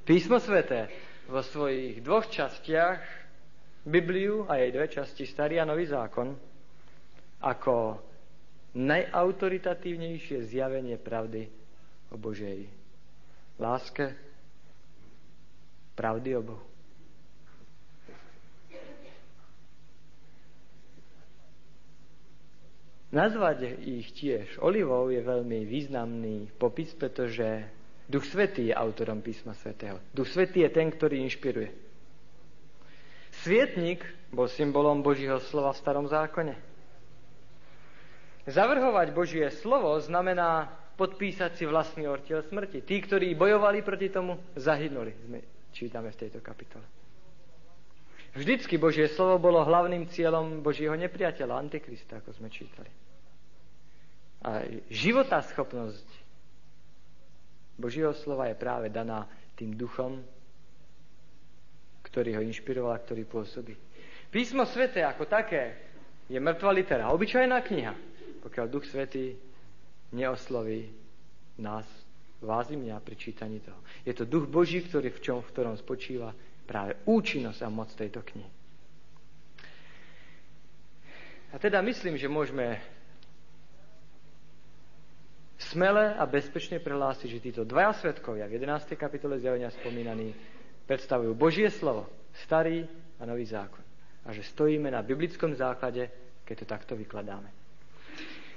Písmo 0.06 0.38
sveté 0.38 0.94
vo 1.26 1.42
svojich 1.42 2.06
dvoch 2.06 2.30
častiach, 2.30 3.02
Bibliu 3.82 4.46
a 4.46 4.62
jej 4.62 4.70
dve 4.70 4.86
časti, 4.94 5.26
Starý 5.26 5.58
a 5.58 5.66
Nový 5.66 5.90
zákon, 5.90 6.38
ako 7.42 7.98
najautoritatívnejšie 8.72 10.48
zjavenie 10.48 10.96
pravdy 10.96 11.52
o 12.12 12.16
Božej 12.16 12.68
láske, 13.60 14.16
pravdy 15.96 16.30
o 16.40 16.44
Bohu. 16.44 16.66
Nazvať 23.12 23.76
ich 23.84 24.16
tiež 24.16 24.56
olivou 24.64 25.12
je 25.12 25.20
veľmi 25.20 25.68
významný 25.68 26.48
popis, 26.56 26.96
pretože 26.96 27.68
Duch 28.08 28.24
Svetý 28.24 28.72
je 28.72 28.76
autorom 28.76 29.20
písma 29.20 29.52
Svetého. 29.52 30.00
Duch 30.16 30.32
Svetý 30.32 30.64
je 30.64 30.72
ten, 30.72 30.88
ktorý 30.88 31.20
inšpiruje. 31.28 31.76
Svietnik 33.44 34.08
bol 34.32 34.48
symbolom 34.48 35.04
Božího 35.04 35.44
slova 35.44 35.76
v 35.76 35.82
starom 35.84 36.08
zákone. 36.08 36.71
Zavrhovať 38.52 39.16
Božie 39.16 39.48
slovo 39.64 39.96
znamená 40.04 40.70
podpísať 41.00 41.56
si 41.56 41.64
vlastný 41.64 42.06
ortiel 42.06 42.44
smrti. 42.46 42.84
Tí, 42.84 43.00
ktorí 43.02 43.34
bojovali 43.34 43.82
proti 43.82 44.12
tomu, 44.12 44.38
zahynuli, 44.60 45.16
sme 45.24 45.40
čítame 45.72 46.12
v 46.12 46.20
tejto 46.20 46.44
kapitole. 46.44 46.84
Vždycky 48.36 48.80
Božie 48.80 49.12
slovo 49.12 49.40
bolo 49.40 49.64
hlavným 49.64 50.08
cieľom 50.12 50.64
Božieho 50.64 50.96
nepriateľa, 50.96 51.60
Antikrista, 51.60 52.20
ako 52.20 52.32
sme 52.32 52.48
čítali 52.48 52.92
a 54.42 54.66
života 54.90 55.38
schopnosť 55.46 56.08
Božieho 57.78 58.14
slova 58.26 58.50
je 58.50 58.58
práve 58.58 58.90
daná 58.90 59.30
tým 59.54 59.78
duchom, 59.78 60.22
ktorý 62.06 62.42
ho 62.42 62.46
inšpiroval 62.46 62.98
a 62.98 63.04
ktorý 63.06 63.26
pôsobí. 63.30 63.78
Písmo 64.34 64.66
svete 64.66 65.06
ako 65.06 65.30
také 65.30 65.78
je 66.26 66.42
mŕtva 66.42 66.74
litera, 66.74 67.14
obyčajná 67.14 67.58
kniha, 67.62 67.94
pokiaľ 68.42 68.66
duch 68.68 68.86
svetý 68.90 69.38
neosloví 70.12 70.90
nás, 71.62 71.86
vás 72.42 72.68
i 72.74 72.78
mňa 72.78 72.98
pri 73.00 73.16
čítaní 73.16 73.62
toho. 73.62 73.78
Je 74.02 74.14
to 74.18 74.26
duch 74.26 74.50
Boží, 74.50 74.82
ktorý 74.82 75.14
v, 75.14 75.20
čom, 75.22 75.38
v 75.40 75.52
ktorom 75.54 75.76
spočíva 75.78 76.34
práve 76.66 76.98
účinnosť 77.06 77.60
a 77.62 77.70
moc 77.70 77.94
tejto 77.94 78.26
knihy. 78.26 78.52
A 81.52 81.60
teda 81.60 81.84
myslím, 81.84 82.16
že 82.16 82.32
môžeme 82.32 82.80
smele 85.60 86.16
a 86.16 86.24
bezpečne 86.26 86.80
prehlásiť, 86.80 87.28
že 87.28 87.44
títo 87.44 87.62
dvaja 87.68 87.94
svetkovia 88.02 88.48
v 88.48 88.58
11. 88.58 88.96
kapitole 88.96 89.38
zjavenia 89.38 89.70
spomínaní 89.70 90.32
predstavujú 90.88 91.36
Božie 91.36 91.68
slovo, 91.70 92.08
starý 92.48 92.88
a 93.20 93.24
nový 93.28 93.46
zákon. 93.46 93.84
A 94.26 94.32
že 94.34 94.48
stojíme 94.48 94.90
na 94.90 95.04
biblickom 95.04 95.54
základe, 95.54 96.08
keď 96.48 96.56
to 96.56 96.66
takto 96.66 96.94
vykladáme. 96.96 97.61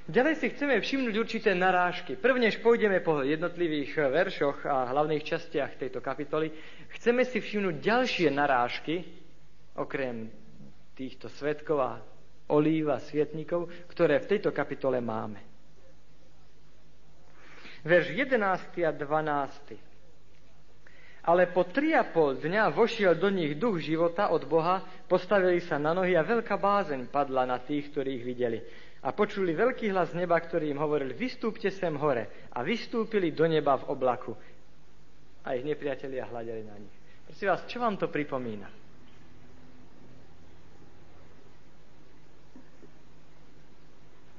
Ďalej 0.04 0.34
si 0.37 0.46
chceme 0.52 0.84
všimnúť 0.84 1.14
určité 1.16 1.56
narážky. 1.56 2.20
Prvnež 2.20 2.61
pôjdeme 2.61 3.00
po 3.00 3.25
jednotlivých 3.25 4.12
veršoch 4.12 4.68
a 4.68 4.92
hlavných 4.92 5.25
častiach 5.25 5.80
tejto 5.80 6.04
kapitoly, 6.04 6.52
chceme 7.00 7.25
si 7.25 7.40
všimnúť 7.40 7.80
ďalšie 7.80 8.28
narážky, 8.28 9.00
okrem 9.73 10.28
týchto 10.92 11.32
svetkov 11.32 11.78
a 11.80 11.92
olív 12.52 12.92
a 12.92 13.00
svietnikov, 13.00 13.73
ktoré 13.88 14.20
v 14.20 14.37
tejto 14.37 14.52
kapitole 14.52 15.00
máme 15.00 15.54
verš 17.84 18.16
11 18.16 18.88
a 18.88 18.92
12. 18.92 19.76
Ale 21.25 21.49
po 21.49 21.64
tri 21.64 21.96
a 21.96 22.04
pol 22.04 22.37
dňa 22.37 22.68
vošiel 22.68 23.16
do 23.16 23.32
nich 23.32 23.56
duch 23.56 23.80
života 23.80 24.28
od 24.28 24.44
Boha, 24.44 24.84
postavili 25.08 25.56
sa 25.61 25.80
na 25.80 25.96
nohy 25.96 26.12
a 26.16 26.25
veľká 26.25 26.61
bázeň 26.61 27.08
padla 27.08 27.49
na 27.49 27.56
tých, 27.64 27.88
ktorí 27.92 28.20
ich 28.20 28.25
videli. 28.28 28.61
A 29.04 29.12
počuli 29.12 29.52
veľký 29.52 29.92
hlas 29.92 30.16
z 30.16 30.25
neba, 30.25 30.40
ktorý 30.40 30.73
im 30.73 30.80
hovoril, 30.80 31.12
vystúpte 31.12 31.68
sem 31.68 31.92
hore. 32.00 32.49
A 32.56 32.64
vystúpili 32.64 33.37
do 33.37 33.44
neba 33.44 33.76
v 33.76 33.92
oblaku. 33.92 34.32
A 35.44 35.52
ich 35.52 35.64
nepriatelia 35.64 36.25
hľadeli 36.25 36.64
na 36.64 36.76
nich. 36.80 36.96
Prosím 37.28 37.52
vás, 37.52 37.68
čo 37.68 37.76
vám 37.84 38.00
to 38.00 38.08
pripomína? 38.08 38.64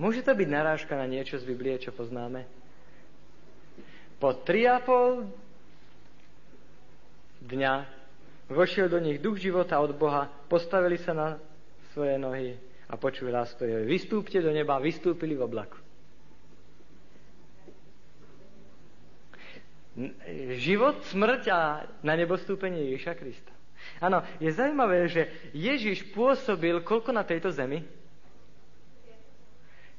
Môže 0.01 0.25
to 0.25 0.33
byť 0.33 0.49
narážka 0.49 0.97
na 0.97 1.07
niečo 1.07 1.39
z 1.39 1.45
Biblie, 1.45 1.77
čo 1.79 1.93
poznáme? 1.93 2.43
Po 4.17 4.33
tri 4.43 4.65
a 4.65 4.81
pol 4.81 5.29
dňa 7.45 7.73
vošiel 8.49 8.89
do 8.89 8.97
nich 8.99 9.21
duch 9.21 9.39
života 9.39 9.77
od 9.79 9.93
Boha, 9.95 10.27
postavili 10.49 10.97
sa 10.99 11.13
na 11.13 11.27
svoje 11.93 12.17
nohy 12.19 12.59
a 12.85 12.93
počuli 12.97 13.33
hlas, 13.33 13.53
ktorý 13.57 13.85
vystúpte 13.85 14.37
do 14.41 14.53
neba, 14.53 14.77
vystúpili 14.77 15.33
v 15.33 15.45
oblaku. 15.45 15.77
Život, 20.59 21.07
smrť 21.07 21.41
a 21.55 21.59
na 22.03 22.13
nebostúpenie 22.19 22.91
Ježiša 22.91 23.15
Krista. 23.15 23.53
Áno, 24.03 24.19
je 24.43 24.51
zaujímavé, 24.51 25.07
že 25.07 25.31
Ježiš 25.55 26.11
pôsobil 26.11 26.83
koľko 26.83 27.15
na 27.15 27.23
tejto 27.23 27.47
zemi? 27.53 27.79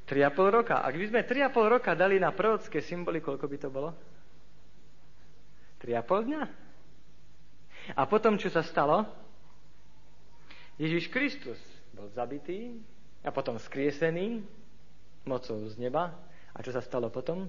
3,5 0.06 0.58
roka. 0.62 0.84
Ak 0.84 0.94
by 0.94 1.04
sme 1.10 1.20
3,5 1.24 1.74
roka 1.74 1.90
dali 1.98 2.20
na 2.22 2.30
prorocké 2.30 2.78
symboly, 2.78 3.18
koľko 3.18 3.46
by 3.48 3.56
to 3.58 3.68
bolo? 3.72 3.90
3,5 5.82 6.28
dňa. 6.30 6.42
A 7.96 8.02
potom, 8.06 8.38
čo 8.38 8.52
sa 8.52 8.62
stalo? 8.62 9.06
Ježiš 10.76 11.08
Kristus 11.08 11.75
bol 11.96 12.12
zabitý 12.12 12.76
a 13.24 13.32
potom 13.32 13.56
skriesený 13.56 14.44
mocou 15.24 15.64
z 15.64 15.74
neba. 15.80 16.12
A 16.52 16.60
čo 16.60 16.70
sa 16.70 16.84
stalo 16.84 17.08
potom? 17.08 17.48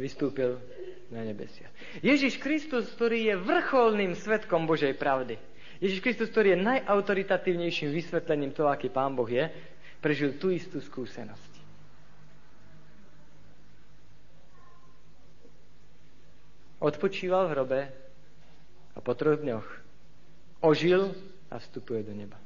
Vystúpil 0.00 0.58
na 1.12 1.22
nebesia. 1.22 1.68
Ježiš 2.02 2.40
Kristus, 2.40 2.90
ktorý 2.96 3.30
je 3.30 3.34
vrcholným 3.38 4.16
svetkom 4.16 4.66
Božej 4.66 4.96
pravdy. 4.96 5.38
Ježiš 5.78 6.00
Kristus, 6.00 6.32
ktorý 6.32 6.56
je 6.56 6.64
najautoritatívnejším 6.64 7.92
vysvetlením 7.92 8.56
toho, 8.56 8.72
aký 8.72 8.90
Pán 8.90 9.14
Boh 9.14 9.28
je, 9.28 9.46
prežil 10.02 10.40
tú 10.40 10.50
istú 10.50 10.80
skúsenosť. 10.80 11.52
Odpočíval 16.84 17.48
v 17.48 17.52
hrobe 17.56 17.80
a 18.92 18.98
po 19.00 19.16
troch 19.16 19.40
dňoch 19.40 19.64
ožil 20.60 21.16
a 21.48 21.56
vstupuje 21.56 22.04
do 22.04 22.12
neba. 22.12 22.43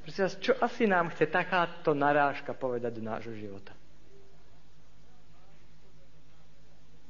Prosím 0.00 0.24
vás, 0.24 0.36
čo 0.40 0.52
asi 0.56 0.88
nám 0.88 1.12
chce 1.12 1.28
takáto 1.28 1.92
narážka 1.92 2.56
povedať 2.56 2.96
do 2.96 3.02
nášho 3.04 3.36
života? 3.36 3.76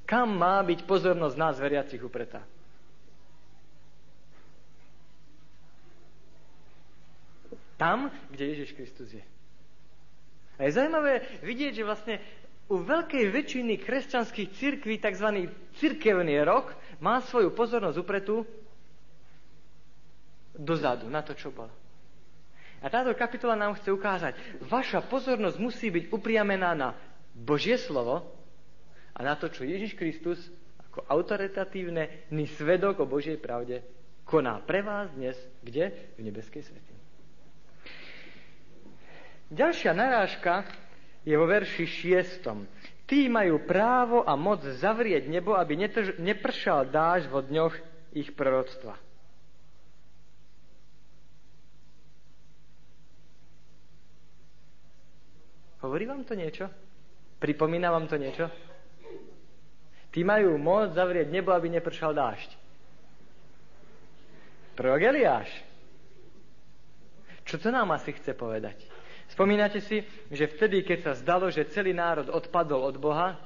Kam 0.02 0.34
má 0.34 0.58
byť 0.60 0.84
pozornosť 0.84 1.36
nás 1.38 1.56
veriacich 1.62 2.02
upretá? 2.02 2.42
Tam, 7.80 8.10
kde 8.30 8.44
Ježiš 8.54 8.78
Kristus 8.78 9.10
je. 9.10 9.24
A 10.58 10.68
je 10.68 10.76
zaujímavé 10.76 11.42
vidieť, 11.42 11.72
že 11.74 11.88
vlastne 11.88 12.14
u 12.70 12.78
veľkej 12.78 13.24
väčšiny 13.26 13.74
kresťanských 13.82 14.54
cirkví 14.54 15.02
tzv. 15.02 15.50
cirkevný 15.82 16.46
rok 16.46 16.76
má 17.02 17.18
svoju 17.26 17.50
pozornosť 17.50 17.98
upretú 17.98 18.46
dozadu, 20.54 21.10
na 21.10 21.26
to, 21.26 21.34
čo 21.34 21.50
bolo. 21.50 21.81
A 22.82 22.90
táto 22.90 23.14
kapitola 23.14 23.54
nám 23.54 23.78
chce 23.78 23.94
ukázať, 23.94 24.34
vaša 24.66 25.06
pozornosť 25.06 25.56
musí 25.62 25.86
byť 25.88 26.10
upriamená 26.10 26.74
na 26.74 26.98
Božie 27.30 27.78
slovo 27.78 28.26
a 29.14 29.18
na 29.22 29.38
to, 29.38 29.46
čo 29.46 29.62
Ježiš 29.62 29.94
Kristus 29.94 30.38
ako 30.90 31.06
autoritatívny 31.06 32.34
svedok 32.58 33.00
o 33.00 33.06
Božej 33.06 33.38
pravde 33.38 33.80
koná 34.32 34.64
pre 34.64 34.80
vás 34.80 35.12
dnes, 35.12 35.36
kde? 35.60 35.92
V 36.16 36.24
nebeskej 36.24 36.64
svety. 36.64 36.92
Ďalšia 39.52 39.92
narážka 39.92 40.64
je 41.28 41.36
vo 41.36 41.44
verši 41.44 41.84
6. 41.84 42.48
Tí 43.04 43.28
majú 43.28 43.60
právo 43.68 44.24
a 44.24 44.32
moc 44.32 44.64
zavrieť 44.64 45.28
nebo, 45.28 45.52
aby 45.52 45.76
nepršal 46.16 46.88
dáž 46.88 47.28
vo 47.28 47.44
dňoch 47.44 47.76
ich 48.16 48.32
proroctva. 48.32 48.96
Hovorí 55.82 56.06
vám 56.06 56.22
to 56.22 56.38
niečo? 56.38 56.70
Pripomína 57.42 57.90
vám 57.90 58.06
to 58.06 58.14
niečo? 58.14 58.46
Tí 60.14 60.22
majú 60.22 60.54
moc 60.60 60.94
zavrieť 60.94 61.26
nebo, 61.32 61.50
aby 61.50 61.72
nepršal 61.72 62.14
dážď. 62.14 62.50
Prorok 64.78 65.02
Eliáš. 65.02 65.50
Čo 67.42 67.58
to 67.58 67.68
nám 67.74 67.90
asi 67.92 68.14
chce 68.14 68.32
povedať? 68.38 68.86
Spomínate 69.26 69.80
si, 69.82 70.04
že 70.30 70.46
vtedy, 70.46 70.84
keď 70.84 70.98
sa 71.02 71.12
zdalo, 71.18 71.48
že 71.48 71.66
celý 71.72 71.96
národ 71.96 72.28
odpadol 72.30 72.84
od 72.86 72.96
Boha, 73.00 73.40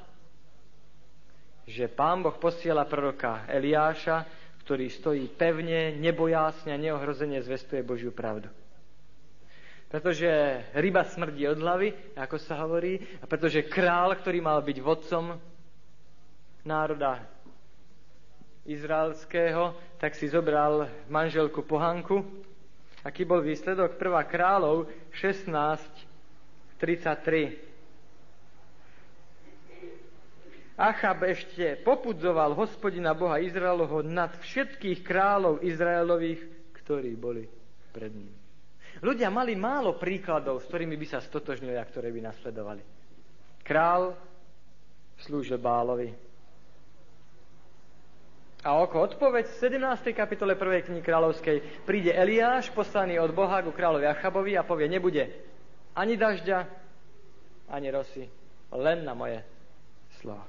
že 1.66 1.88
pán 1.88 2.20
Boh 2.20 2.34
posiela 2.36 2.86
proroka 2.86 3.46
Eliáša, 3.48 4.26
ktorý 4.66 4.90
stojí 4.90 5.30
pevne, 5.30 5.94
nebojásne 5.94 6.74
a 6.74 6.78
neohrozene 6.78 7.38
zvestuje 7.42 7.86
Božiu 7.86 8.10
pravdu. 8.10 8.50
Pretože 9.86 10.26
ryba 10.74 11.06
smrdí 11.06 11.46
od 11.46 11.62
hlavy, 11.62 12.18
ako 12.18 12.36
sa 12.42 12.58
hovorí, 12.66 12.98
a 13.22 13.24
pretože 13.30 13.70
král, 13.70 14.18
ktorý 14.18 14.42
mal 14.42 14.58
byť 14.58 14.78
vodcom 14.82 15.38
národa 16.66 17.22
izraelského, 18.66 19.78
tak 20.02 20.18
si 20.18 20.26
zobral 20.26 20.90
manželku 21.06 21.62
pohanku. 21.62 22.26
Aký 23.06 23.22
bol 23.22 23.38
výsledok? 23.38 23.94
Prvá 23.94 24.26
kráľov 24.26 24.90
16.33. 25.14 27.62
Achab 30.76 31.24
ešte 31.24 31.80
popudzoval 31.86 32.52
hospodina 32.52 33.16
Boha 33.16 33.40
Izraelovho 33.40 34.04
nad 34.04 34.36
všetkých 34.36 35.00
kráľov 35.00 35.64
Izraelových, 35.64 36.44
ktorí 36.82 37.16
boli 37.16 37.48
pred 37.96 38.12
ním. 38.12 38.45
Ľudia 39.04 39.28
mali 39.28 39.52
málo 39.52 40.00
príkladov, 40.00 40.64
s 40.64 40.68
ktorými 40.68 40.96
by 40.96 41.06
sa 41.06 41.20
stotožnili 41.20 41.76
a 41.76 41.84
ktoré 41.84 42.08
by 42.08 42.20
nasledovali. 42.24 42.82
Král 43.60 44.16
slúžil 45.20 45.60
Bálovi. 45.60 46.12
A 48.66 48.74
ako 48.82 49.14
odpoveď 49.14 49.46
v 49.46 49.78
17. 49.78 50.10
kapitole 50.10 50.58
1. 50.58 50.90
knihy 50.90 51.02
kráľovskej 51.04 51.86
príde 51.86 52.10
Eliáš, 52.10 52.74
poslaný 52.74 53.22
od 53.22 53.30
Boha 53.30 53.62
ku 53.62 53.70
kráľovi 53.70 54.10
Achabovi 54.10 54.58
a 54.58 54.66
povie, 54.66 54.90
nebude 54.90 55.22
ani 55.94 56.18
dažďa, 56.18 56.66
ani 57.70 57.88
rosy, 57.94 58.26
len 58.74 59.06
na 59.06 59.14
moje 59.14 59.38
slovo. 60.18 60.42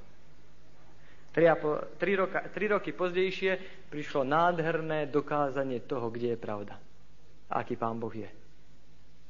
Tri, 1.30 1.46
po, 1.62 1.78
tri, 2.02 2.18
roka, 2.18 2.50
tri 2.50 2.66
roky 2.66 2.90
pozdejšie 2.90 3.86
prišlo 3.94 4.26
nádherné 4.26 5.06
dokázanie 5.14 5.86
toho, 5.86 6.10
kde 6.10 6.34
je 6.34 6.40
pravda. 6.42 6.82
Aký 7.50 7.80
pán 7.80 8.00
Boh 8.00 8.12
je. 8.12 8.28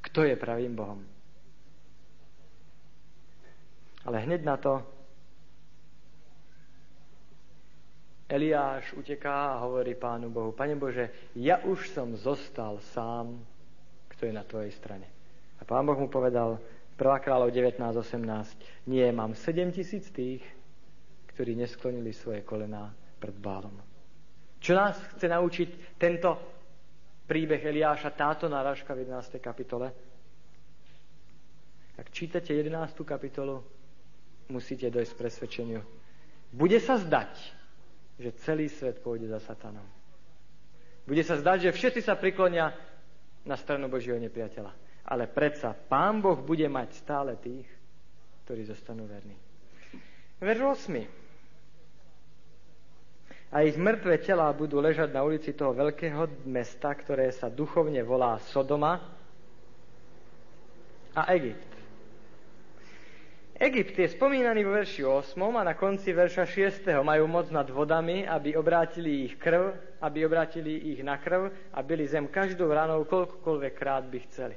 Kto 0.02 0.26
je 0.26 0.34
pravým 0.34 0.74
Bohom. 0.74 1.00
Ale 4.06 4.24
hneď 4.24 4.40
na 4.42 4.56
to 4.56 4.82
Eliáš 8.28 8.92
uteká 8.92 9.56
a 9.56 9.64
hovorí 9.64 9.96
pánu 9.96 10.28
Bohu, 10.28 10.52
Pane 10.52 10.76
Bože, 10.76 11.32
ja 11.32 11.64
už 11.64 11.88
som 11.96 12.12
zostal 12.12 12.76
sám, 12.92 13.40
kto 14.12 14.28
je 14.28 14.32
na 14.36 14.44
tvojej 14.44 14.68
strane. 14.76 15.08
A 15.60 15.64
pán 15.64 15.88
Boh 15.88 15.96
mu 15.96 16.12
povedal, 16.12 16.60
1. 17.00 17.24
kráľov 17.24 17.54
19.18, 17.54 18.90
nie, 18.90 19.06
mám 19.16 19.32
7 19.32 19.72
tisíc 19.72 20.12
tých, 20.12 20.44
ktorí 21.32 21.56
nesklonili 21.56 22.12
svoje 22.12 22.44
kolená 22.44 22.92
pred 23.16 23.32
Bálom. 23.38 23.80
Čo 24.60 24.76
nás 24.76 24.98
chce 25.16 25.30
naučiť 25.30 25.96
tento 25.96 26.57
príbeh 27.28 27.60
Eliáša, 27.60 28.16
táto 28.16 28.48
náražka 28.48 28.96
v 28.96 29.04
11. 29.04 29.36
kapitole? 29.36 29.92
Ak 32.00 32.08
čítate 32.08 32.56
11. 32.56 33.04
kapitolu, 33.04 33.60
musíte 34.48 34.88
dojsť 34.88 35.12
presvedčeniu. 35.12 35.84
Bude 36.48 36.80
sa 36.80 36.96
zdať, 36.96 37.32
že 38.16 38.32
celý 38.40 38.72
svet 38.72 39.04
pôjde 39.04 39.28
za 39.28 39.44
satanom. 39.44 39.84
Bude 41.04 41.20
sa 41.20 41.36
zdať, 41.36 41.68
že 41.68 41.76
všetci 41.76 42.00
sa 42.00 42.16
priklonia 42.16 42.72
na 43.44 43.56
stranu 43.56 43.92
Božieho 43.92 44.16
nepriateľa. 44.16 44.72
Ale 45.08 45.28
predsa 45.28 45.72
Pán 45.72 46.20
Boh 46.20 46.36
bude 46.40 46.68
mať 46.68 47.00
stále 47.00 47.36
tých, 47.40 47.64
ktorí 48.44 48.64
zostanú 48.64 49.04
verní. 49.08 49.36
Verš 50.40 50.88
8. 50.88 51.27
A 53.48 53.64
ich 53.64 53.80
mŕtve 53.80 54.20
telá 54.20 54.52
budú 54.52 54.76
ležať 54.76 55.08
na 55.08 55.24
ulici 55.24 55.56
toho 55.56 55.72
veľkého 55.72 56.44
mesta, 56.44 56.92
ktoré 56.92 57.32
sa 57.32 57.48
duchovne 57.48 58.04
volá 58.04 58.36
Sodoma 58.52 59.00
a 61.16 61.22
Egypt. 61.32 61.68
Egypt 63.58 63.98
je 63.98 64.14
spomínaný 64.14 64.62
vo 64.62 64.76
verši 64.76 65.02
8 65.02 65.34
a 65.34 65.66
na 65.66 65.74
konci 65.74 66.14
verša 66.14 66.46
6. 66.46 66.94
majú 67.02 67.26
moc 67.26 67.50
nad 67.50 67.66
vodami, 67.66 68.22
aby 68.22 68.54
obrátili 68.54 69.26
ich 69.26 69.34
krv, 69.34 69.74
aby 69.98 70.22
obrátili 70.22 70.94
ich 70.94 71.02
na 71.02 71.18
krv 71.18 71.50
a 71.74 71.82
byli 71.82 72.06
zem 72.06 72.30
každou 72.30 72.70
ranou, 72.70 73.02
koľkokoľvek 73.02 73.72
krát 73.74 74.06
by 74.06 74.18
chceli. 74.30 74.56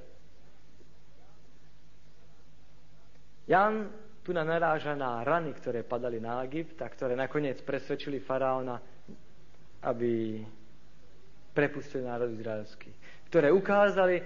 Jan 3.50 3.90
tu 4.22 4.34
na 4.34 4.46
naráža 4.46 4.94
na 4.94 5.26
rany, 5.26 5.54
ktoré 5.58 5.82
padali 5.82 6.22
na 6.22 6.46
Egypt 6.46 6.78
a 6.82 6.88
ktoré 6.90 7.18
nakoniec 7.18 7.58
presvedčili 7.66 8.22
faraóna, 8.22 8.78
aby 9.82 10.42
prepustili 11.58 12.06
národ 12.06 12.30
izraelský. 12.30 12.94
Ktoré 13.28 13.50
ukázali, 13.50 14.22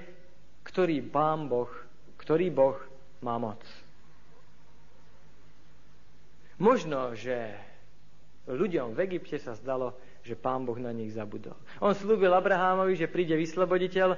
ktorý 0.67 0.99
pán 1.07 1.47
Boh, 1.47 1.71
ktorý 2.19 2.51
Boh 2.51 2.75
má 3.23 3.39
moc. 3.39 3.63
Možno, 6.59 7.15
že 7.15 7.55
ľuďom 8.47 8.95
v 8.95 9.03
Egypte 9.07 9.39
sa 9.39 9.55
zdalo, 9.55 9.95
že 10.23 10.35
pán 10.35 10.63
Boh 10.67 10.77
na 10.79 10.91
nich 10.91 11.15
zabudol. 11.15 11.55
On 11.79 11.95
slúbil 11.95 12.31
Abrahámovi, 12.31 12.99
že 12.99 13.11
príde 13.11 13.35
vysloboditeľ, 13.35 14.15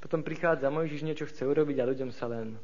potom 0.00 0.24
prichádza 0.24 0.72
Mojžiš, 0.72 1.04
niečo 1.04 1.28
chce 1.28 1.44
urobiť 1.44 1.76
a 1.78 1.88
ľuďom 1.92 2.10
sa 2.10 2.26
len 2.26 2.56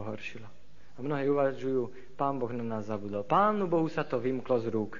pohoršilo. 0.00 0.48
A 0.96 0.98
mnohí 1.04 1.28
uvažujú, 1.28 2.16
pán 2.16 2.40
Boh 2.40 2.48
na 2.56 2.64
nás 2.64 2.88
zabudol. 2.88 3.24
Pánu 3.24 3.68
Bohu 3.68 3.88
sa 3.92 4.04
to 4.08 4.16
vymklo 4.16 4.56
z 4.64 4.66
rúk. 4.72 4.96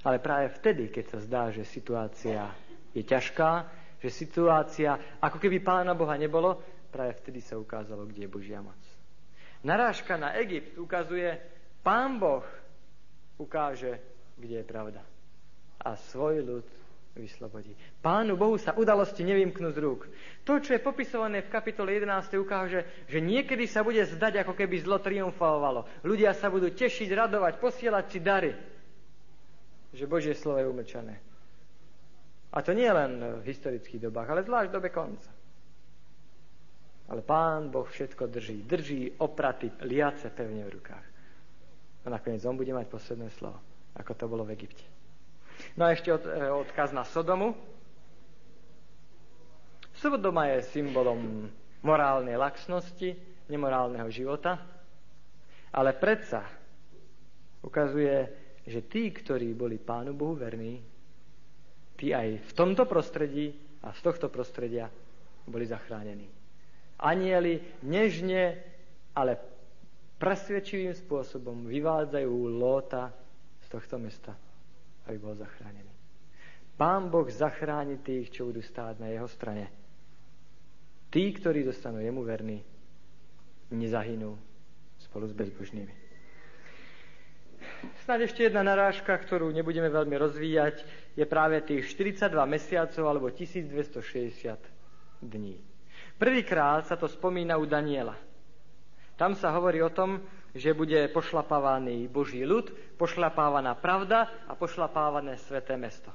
Ale 0.00 0.22
práve 0.22 0.54
vtedy, 0.56 0.88
keď 0.88 1.04
sa 1.10 1.18
zdá, 1.20 1.42
že 1.50 1.66
situácia 1.66 2.54
je 2.94 3.02
ťažká, 3.02 3.68
že 4.00 4.08
situácia, 4.08 4.96
ako 5.20 5.36
keby 5.36 5.60
pána 5.60 5.92
Boha 5.92 6.16
nebolo, 6.16 6.56
práve 6.88 7.20
vtedy 7.20 7.44
sa 7.44 7.60
ukázalo, 7.60 8.08
kde 8.08 8.24
je 8.24 8.32
Božia 8.32 8.64
moc. 8.64 8.80
Narážka 9.60 10.16
na 10.16 10.32
Egypt 10.40 10.80
ukazuje, 10.80 11.36
pán 11.84 12.16
Boh 12.16 12.46
ukáže, 13.36 14.00
kde 14.40 14.64
je 14.64 14.66
pravda. 14.66 15.04
A 15.84 16.00
svoj 16.00 16.40
ľud 16.40 16.66
vyslobodí. 17.20 17.76
Pánu 18.00 18.34
Bohu 18.34 18.56
sa 18.56 18.72
udalosti 18.72 19.22
nevymknú 19.22 19.70
z 19.70 19.78
rúk. 19.78 20.08
To, 20.48 20.56
čo 20.58 20.72
je 20.74 20.80
popisované 20.80 21.44
v 21.44 21.52
kapitole 21.52 21.92
11, 21.94 22.34
ukáže, 22.40 22.88
že 23.06 23.20
niekedy 23.20 23.68
sa 23.68 23.84
bude 23.84 24.00
zdať, 24.02 24.42
ako 24.42 24.56
keby 24.56 24.80
zlo 24.80 24.98
triumfovalo. 24.98 25.84
Ľudia 26.02 26.32
sa 26.32 26.48
budú 26.48 26.72
tešiť, 26.72 27.08
radovať, 27.12 27.60
posielať 27.60 28.04
si 28.08 28.18
dary. 28.18 28.52
Že 29.92 30.04
Božie 30.10 30.34
slovo 30.34 30.58
je 30.58 30.70
umlčané. 30.70 31.14
A 32.50 32.64
to 32.64 32.74
nie 32.74 32.90
len 32.90 33.40
v 33.40 33.46
historických 33.46 34.10
dobách, 34.10 34.28
ale 34.34 34.42
zvlášť 34.42 34.68
v 34.72 34.76
dobe 34.80 34.90
konca. 34.90 35.30
Ale 37.10 37.22
Pán 37.22 37.70
Boh 37.70 37.86
všetko 37.86 38.26
drží. 38.26 38.62
Drží 38.66 39.18
opraty 39.18 39.70
liace 39.86 40.30
pevne 40.30 40.66
v 40.66 40.74
rukách. 40.78 41.06
A 42.00 42.06
nakoniec 42.10 42.42
on 42.46 42.56
bude 42.56 42.70
mať 42.70 42.86
posledné 42.86 43.28
slovo, 43.34 43.58
ako 43.98 44.12
to 44.14 44.24
bolo 44.30 44.42
v 44.46 44.54
Egypte. 44.54 44.99
No 45.76 45.88
a 45.88 45.94
ešte 45.94 46.12
od, 46.12 46.24
e, 46.26 46.50
odkaz 46.50 46.92
na 46.92 47.04
Sodomu. 47.04 47.56
Sodoma 49.96 50.48
je 50.52 50.64
symbolom 50.64 51.50
morálnej 51.84 52.36
laxnosti, 52.36 53.16
nemorálneho 53.50 54.08
života, 54.08 54.56
ale 55.72 55.92
predsa 55.92 56.46
ukazuje, 57.60 58.28
že 58.64 58.80
tí, 58.86 59.12
ktorí 59.12 59.52
boli 59.52 59.76
Pánu 59.76 60.16
Bohu 60.16 60.38
verní, 60.38 60.80
tí 62.00 62.16
aj 62.16 62.40
v 62.40 62.52
tomto 62.56 62.88
prostredí 62.88 63.52
a 63.84 63.92
z 63.92 64.00
tohto 64.00 64.32
prostredia 64.32 64.88
boli 65.44 65.68
zachránení. 65.68 66.28
Anieli 67.00 67.80
nežne, 67.84 68.60
ale 69.16 69.36
presvedčivým 70.20 70.92
spôsobom 70.92 71.64
vyvádzajú 71.64 72.32
Lóta 72.60 73.08
z 73.64 73.66
tohto 73.72 73.96
mesta, 73.96 74.32
aby 75.06 75.16
bol 75.16 75.36
zachránený. 75.36 75.92
Pán 76.80 77.12
Boh 77.12 77.28
zachráni 77.28 78.00
tých, 78.00 78.32
čo 78.32 78.48
budú 78.48 78.64
stáť 78.64 79.04
na 79.04 79.12
jeho 79.12 79.28
strane. 79.28 79.68
Tí, 81.12 81.28
ktorí 81.36 81.68
zostanú 81.68 82.00
jemu 82.00 82.24
verní, 82.24 82.64
nezahynú 83.68 84.38
spolu 84.96 85.28
s 85.28 85.34
bezbožnými. 85.36 85.92
Snad 88.04 88.20
ešte 88.24 88.48
jedna 88.48 88.64
narážka, 88.64 89.12
ktorú 89.12 89.52
nebudeme 89.52 89.88
veľmi 89.88 90.16
rozvíjať, 90.16 90.84
je 91.16 91.24
práve 91.24 91.60
tých 91.64 91.88
42 91.92 92.32
mesiacov 92.48 93.04
alebo 93.04 93.28
1260 93.28 95.20
dní. 95.20 95.60
Prvýkrát 96.20 96.84
sa 96.84 96.96
to 97.00 97.08
spomína 97.08 97.56
u 97.56 97.64
Daniela. 97.64 98.16
Tam 99.16 99.36
sa 99.36 99.52
hovorí 99.52 99.84
o 99.84 99.92
tom, 99.92 100.20
že 100.56 100.74
bude 100.74 100.98
pošlapávaný 101.14 102.10
Boží 102.10 102.42
ľud, 102.42 102.70
pošlapávaná 102.98 103.78
pravda 103.78 104.28
a 104.50 104.58
pošlapávané 104.58 105.38
sveté 105.38 105.78
mesto 105.78 106.10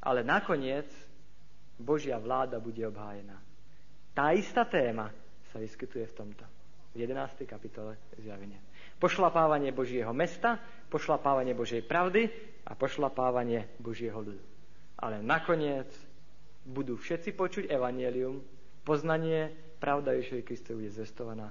ale 0.00 0.24
nakoniec 0.24 0.88
Božia 1.76 2.16
vláda 2.16 2.56
bude 2.60 2.80
obhájená. 2.88 3.36
Tá 4.16 4.32
istá 4.32 4.64
téma 4.64 5.12
sa 5.52 5.60
vyskytuje 5.60 6.08
v 6.12 6.16
tomto, 6.16 6.44
v 6.96 7.04
11. 7.04 7.44
kapitole 7.44 7.96
zjavenia. 8.20 8.60
Pošlapávanie 9.00 9.72
Božieho 9.72 10.12
mesta, 10.12 10.60
pošlapávanie 10.92 11.56
Božej 11.56 11.84
pravdy 11.84 12.28
a 12.68 12.76
pošlapávanie 12.76 13.68
Božieho 13.80 14.20
ľudu. 14.20 14.44
Ale 15.00 15.24
nakoniec 15.24 15.88
budú 16.68 17.00
všetci 17.00 17.32
počuť 17.32 17.64
evanielium, 17.72 18.44
poznanie, 18.84 19.48
pravda 19.80 20.12
Ježišovi 20.12 20.42
Kristovi 20.44 20.76
bude 20.84 20.92
zvestovaná 20.92 21.48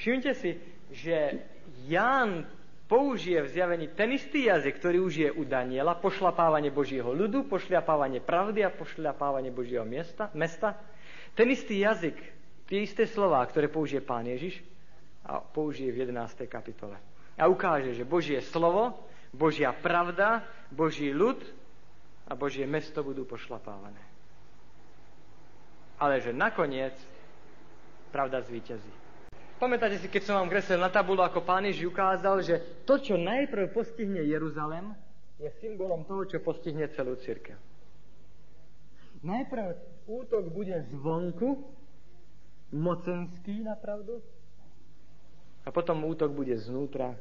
Všimnite 0.00 0.32
si, 0.40 0.56
že 0.88 1.44
Ján 1.84 2.48
použije 2.88 3.38
v 3.44 3.52
zjavení 3.52 3.86
ten 3.92 4.10
istý 4.16 4.48
jazyk, 4.48 4.80
ktorý 4.80 4.98
už 5.04 5.14
je 5.14 5.30
u 5.30 5.44
Daniela, 5.44 5.94
pošlapávanie 6.00 6.72
Božieho 6.72 7.12
ľudu, 7.12 7.46
pošľapávanie 7.46 8.24
pravdy 8.24 8.64
a 8.64 8.72
pošľapávanie 8.72 9.52
Božieho 9.52 9.84
miesta, 9.84 10.32
mesta. 10.32 10.74
Ten 11.36 11.52
istý 11.52 11.84
jazyk 11.84 12.38
Tie 12.68 12.84
isté 12.84 13.08
slová, 13.08 13.40
ktoré 13.48 13.72
použije 13.72 14.04
pán 14.04 14.28
Ježiš 14.28 14.60
a 15.24 15.40
použije 15.40 15.88
v 15.88 16.04
11. 16.04 16.44
kapitole. 16.44 17.00
A 17.40 17.48
ukáže, 17.48 17.96
že 17.96 18.04
Božie 18.04 18.44
slovo, 18.44 18.92
Božia 19.32 19.72
pravda, 19.72 20.44
Boží 20.68 21.08
ľud 21.08 21.40
a 22.28 22.36
Božie 22.36 22.68
mesto 22.68 23.00
budú 23.00 23.24
pošlapávané. 23.24 24.04
Ale 25.96 26.20
že 26.20 26.36
nakoniec 26.36 26.92
pravda 28.12 28.44
zvíťazí. 28.44 28.92
Pamätáte 29.58 29.98
si, 29.98 30.06
keď 30.06 30.22
som 30.22 30.38
vám 30.38 30.54
kreslil 30.54 30.78
na 30.78 30.86
tabulu, 30.86 31.18
ako 31.18 31.42
pán 31.42 31.66
Ježiš 31.66 31.90
ukázal, 31.90 32.46
že 32.46 32.62
to, 32.86 33.02
čo 33.02 33.18
najprv 33.18 33.74
postihne 33.74 34.22
Jeruzalem, 34.22 34.94
je 35.38 35.50
symbolom 35.58 36.06
toho, 36.06 36.22
čo 36.30 36.38
postihne 36.38 36.86
celú 36.94 37.18
církev. 37.18 37.58
Najprv 39.26 39.74
útok 40.06 40.54
bude 40.54 40.78
zvonku, 40.94 41.74
mocenský 42.70 43.66
napravdu 43.66 44.22
a 45.66 45.74
potom 45.74 46.06
útok 46.06 46.30
bude 46.30 46.54
znútra, 46.54 47.18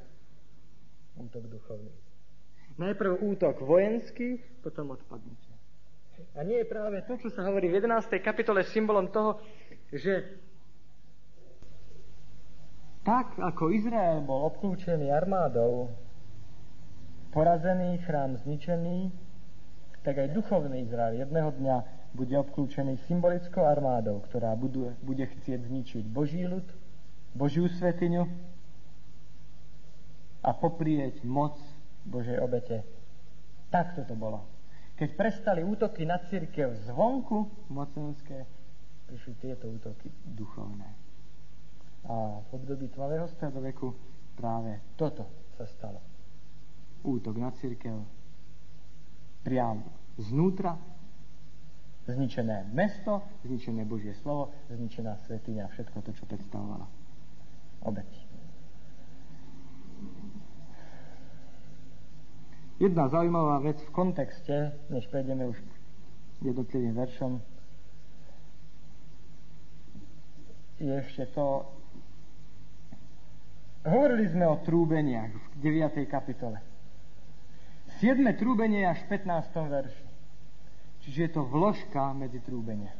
útok 1.18 1.42
duchovný. 1.50 1.94
Najprv 2.78 3.18
útok 3.18 3.66
vojenský, 3.66 4.38
potom 4.62 4.94
odpadnutie. 4.94 5.58
A 6.38 6.46
nie 6.46 6.62
je 6.62 6.70
práve 6.70 7.02
to, 7.10 7.18
čo 7.18 7.34
sa 7.34 7.50
hovorí 7.50 7.66
v 7.70 7.82
11. 7.82 8.22
kapitole 8.22 8.62
symbolom 8.62 9.10
toho, 9.10 9.42
že 9.90 10.38
tak 13.08 13.40
ako 13.40 13.72
Izrael 13.72 14.20
bol 14.20 14.52
obklúčený 14.52 15.08
armádou, 15.16 15.88
porazený, 17.32 18.04
chrám 18.04 18.36
zničený, 18.44 19.16
tak 20.04 20.20
aj 20.20 20.36
duchovný 20.36 20.84
Izrael 20.84 21.16
jedného 21.16 21.56
dňa 21.56 21.78
bude 22.12 22.36
obklúčený 22.36 23.00
symbolickou 23.08 23.64
armádou, 23.64 24.20
ktorá 24.28 24.60
bude, 24.60 25.24
chcieť 25.40 25.72
zničiť 25.72 26.04
Boží 26.04 26.44
ľud, 26.44 26.68
Božiu 27.32 27.72
svetiňu 27.72 28.28
a 30.44 30.52
poprieť 30.52 31.24
moc 31.24 31.56
Božej 32.04 32.44
obete. 32.44 32.84
Takto 33.72 34.04
to 34.04 34.20
bolo. 34.20 34.44
Keď 35.00 35.10
prestali 35.16 35.64
útoky 35.64 36.04
na 36.04 36.20
církev 36.28 36.76
zvonku 36.92 37.72
mocenské, 37.72 38.44
prišli 39.08 39.34
tieto 39.40 39.72
útoky 39.72 40.12
duchovné. 40.28 41.07
A 42.06 42.46
v 42.46 42.50
období 42.54 42.88
tmavého 42.94 43.26
stredoveku 43.34 43.96
práve 44.38 44.78
toto 44.94 45.26
sa 45.58 45.66
stalo. 45.66 46.00
Útok 47.02 47.36
na 47.42 47.50
církev 47.58 47.98
priamo 49.42 49.90
znútra 50.22 50.78
Zničené 52.08 52.72
mesto, 52.72 53.20
zničené 53.44 53.84
Božie 53.84 54.16
slovo, 54.24 54.56
zničená 54.72 55.20
svetiňa, 55.28 55.68
všetko 55.68 55.98
to, 56.08 56.16
čo 56.16 56.24
predstavovala 56.24 56.88
obeť. 57.84 58.08
Jedna 62.80 63.12
zaujímavá 63.12 63.60
vec 63.60 63.84
v 63.84 63.92
kontexte, 63.92 64.72
než 64.88 65.04
prejdeme 65.12 65.52
už 65.52 65.60
jednotlivým 66.40 66.96
veršom, 66.96 67.44
je 70.80 70.94
ešte 70.96 71.28
to, 71.36 71.68
hovorili 73.88 74.28
sme 74.28 74.46
o 74.48 74.60
trúbeniach 74.62 75.32
v 75.32 75.46
9. 75.64 76.04
kapitole. 76.12 76.60
7. 78.04 78.20
trúbenie 78.38 78.86
až 78.86 79.02
v 79.08 79.18
15. 79.18 79.56
verši. 79.72 80.06
Čiže 81.08 81.20
je 81.24 81.32
to 81.32 81.42
vložka 81.48 82.12
medzi 82.12 82.44
trúbenie. 82.44 82.92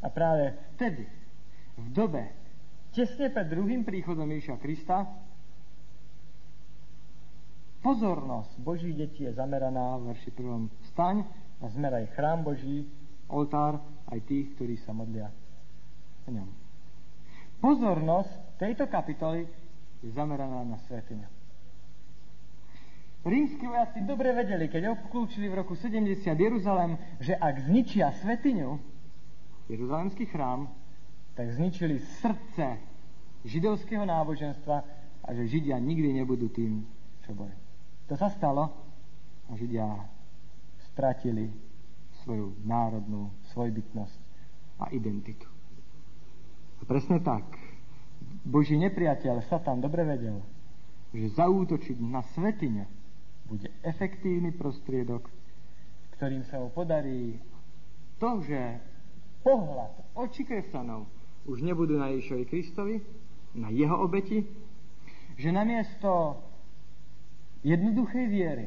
A 0.00 0.08
práve 0.08 0.56
vtedy, 0.74 1.06
v 1.76 1.86
dobe, 1.94 2.26
tesne 2.90 3.30
pred 3.30 3.46
druhým 3.46 3.86
príchodom 3.86 4.26
Ježiša 4.26 4.56
Krista, 4.58 5.06
Pozornosť 7.80 8.60
Božích 8.60 8.92
detí 8.92 9.24
je 9.24 9.32
zameraná 9.32 9.96
v 9.96 10.12
verši 10.12 10.30
prvom. 10.36 10.68
Staň 10.92 11.24
a 11.64 11.66
zmeraj 11.72 12.12
chrám 12.12 12.44
Boží, 12.44 12.84
oltár 13.24 13.80
aj 14.12 14.20
tých, 14.28 14.52
ktorí 14.52 14.76
sa 14.84 14.92
modlia 14.92 15.32
v 16.28 16.36
ňom. 16.36 16.59
Pozornosť 17.60 18.56
tejto 18.56 18.88
kapitoly 18.88 19.44
je 20.00 20.08
zameraná 20.16 20.64
na 20.64 20.80
svetinu. 20.88 21.28
Rímsky 23.20 23.68
vojaci 23.68 24.00
dobre 24.08 24.32
vedeli, 24.32 24.64
keď 24.72 24.96
obklúčili 24.96 25.52
v 25.52 25.60
roku 25.60 25.76
70 25.76 26.24
Jeruzalem, 26.24 26.96
že 27.20 27.36
ak 27.36 27.68
zničia 27.68 28.16
svetiňu, 28.24 28.80
Jeruzalemský 29.68 30.24
chrám, 30.32 30.72
tak 31.36 31.52
zničili 31.52 32.00
srdce 32.24 32.80
židovského 33.44 34.08
náboženstva 34.08 34.76
a 35.20 35.28
že 35.36 35.52
Židia 35.52 35.76
nikdy 35.76 36.16
nebudú 36.16 36.48
tým, 36.48 36.88
čo 37.28 37.36
boli. 37.36 37.52
To 38.08 38.16
sa 38.16 38.32
stalo 38.32 38.72
a 39.46 39.54
Židia 39.54 39.84
stratili 40.90 41.52
svoju 42.24 42.56
národnú 42.64 43.30
svojbytnosť 43.52 44.20
a 44.80 44.88
identitu. 44.96 45.59
A 46.80 46.82
presne 46.88 47.20
tak. 47.20 47.44
Boží 48.40 48.74
nepriateľ 48.80 49.44
Satan 49.46 49.84
dobre 49.84 50.02
vedel, 50.08 50.40
že 51.12 51.36
zaútočiť 51.36 51.96
na 52.00 52.24
svetiňu 52.34 52.84
bude 53.50 53.68
efektívny 53.82 54.54
prostriedok, 54.54 55.26
ktorým 56.16 56.46
sa 56.48 56.62
mu 56.62 56.72
podarí 56.72 57.36
to, 58.22 58.40
že 58.46 58.78
pohľad 59.42 59.92
oči 60.14 60.46
kresťanov 60.46 61.08
už 61.48 61.64
nebudú 61.64 61.98
na 61.98 62.12
Ježišovi 62.14 62.44
Kristovi, 62.46 62.96
na 63.56 63.72
jeho 63.74 63.96
obeti, 63.98 64.46
že 65.40 65.50
namiesto 65.50 66.38
jednoduchej 67.66 68.24
viery 68.28 68.66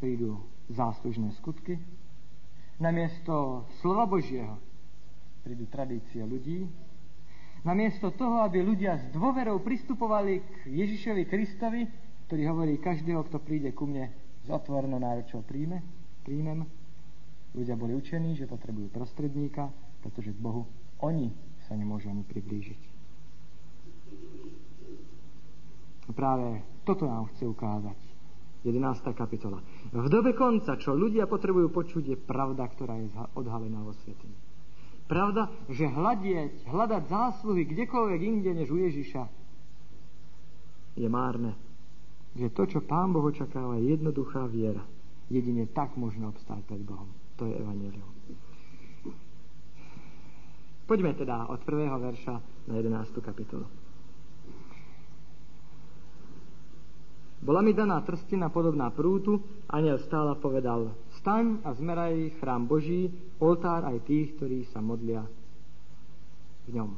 prídu 0.00 0.42
záslužné 0.72 1.32
skutky, 1.38 1.78
namiesto 2.82 3.68
slova 3.78 4.08
Božieho 4.08 4.58
prídu 5.46 5.68
tradície 5.70 6.24
ľudí, 6.24 6.66
namiesto 7.66 8.14
toho, 8.14 8.44
aby 8.46 8.62
ľudia 8.62 8.98
s 8.98 9.04
dôverou 9.10 9.62
pristupovali 9.62 10.42
k 10.42 10.56
Ježišovi 10.70 11.22
Kristovi, 11.26 11.82
ktorý 12.28 12.42
hovorí, 12.50 12.76
každého, 12.76 13.24
kto 13.26 13.40
príde 13.40 13.72
ku 13.72 13.88
mne 13.88 14.12
s 14.44 14.48
otvorenou 14.52 15.00
náručou 15.00 15.42
príjme, 15.42 15.80
príjmem, 16.22 16.68
ľudia 17.56 17.74
boli 17.74 17.96
učení, 17.96 18.36
že 18.36 18.44
potrebujú 18.44 18.92
prostredníka, 18.92 19.72
pretože 20.04 20.36
k 20.36 20.38
Bohu 20.38 20.68
oni 21.00 21.32
sa 21.66 21.74
nemôžu 21.74 22.12
ani 22.12 22.22
priblížiť. 22.24 22.82
A 26.08 26.10
práve 26.16 26.64
toto 26.88 27.04
nám 27.04 27.28
chce 27.32 27.44
ukázať 27.44 27.98
11. 28.64 28.80
kapitola. 29.14 29.60
V 29.92 30.08
dobe 30.08 30.32
konca, 30.32 30.80
čo 30.80 30.96
ľudia 30.96 31.28
potrebujú 31.28 31.68
počuť, 31.70 32.04
je 32.12 32.16
pravda, 32.16 32.64
ktorá 32.66 32.96
je 32.98 33.12
odhalená 33.36 33.84
vo 33.84 33.92
svetení. 34.02 34.47
Pravda, 35.08 35.48
že 35.72 35.88
hľadieť, 35.88 36.68
hľadať 36.68 37.02
zásluhy 37.08 37.64
kdekoľvek 37.64 38.20
inde 38.20 38.50
než 38.52 38.68
u 38.68 38.76
Ježiša 38.76 39.24
je 41.00 41.08
márne. 41.08 41.56
Že 42.36 42.52
to, 42.52 42.62
čo 42.76 42.78
Pán 42.84 43.16
Boh 43.16 43.24
očakáva, 43.24 43.80
je 43.80 43.96
jednoduchá 43.96 44.44
viera. 44.44 44.84
Jedine 45.32 45.64
tak 45.72 45.96
môžeme 45.96 46.28
obstáť 46.28 46.60
pred 46.68 46.84
Bohom. 46.84 47.08
To 47.40 47.48
je 47.48 47.56
Evangelium. 47.56 48.12
Poďme 50.88 51.12
teda 51.16 51.48
od 51.52 51.60
prvého 51.64 51.96
verša 52.00 52.34
na 52.68 52.74
11. 52.80 53.20
kapitolu. 53.20 53.68
Bola 57.38 57.62
mi 57.62 57.70
daná 57.70 58.02
trstina 58.02 58.50
podobná 58.50 58.90
prútu, 58.90 59.38
aniel 59.70 60.00
stála 60.02 60.34
povedal, 60.34 60.90
staň 61.28 61.60
a 61.60 61.76
zmeraj 61.76 62.40
chrám 62.40 62.64
Boží, 62.64 63.12
oltár 63.36 63.84
aj 63.84 64.00
tých, 64.08 64.32
ktorí 64.40 64.64
sa 64.72 64.80
modlia 64.80 65.28
v 66.64 66.80
ňom. 66.80 66.96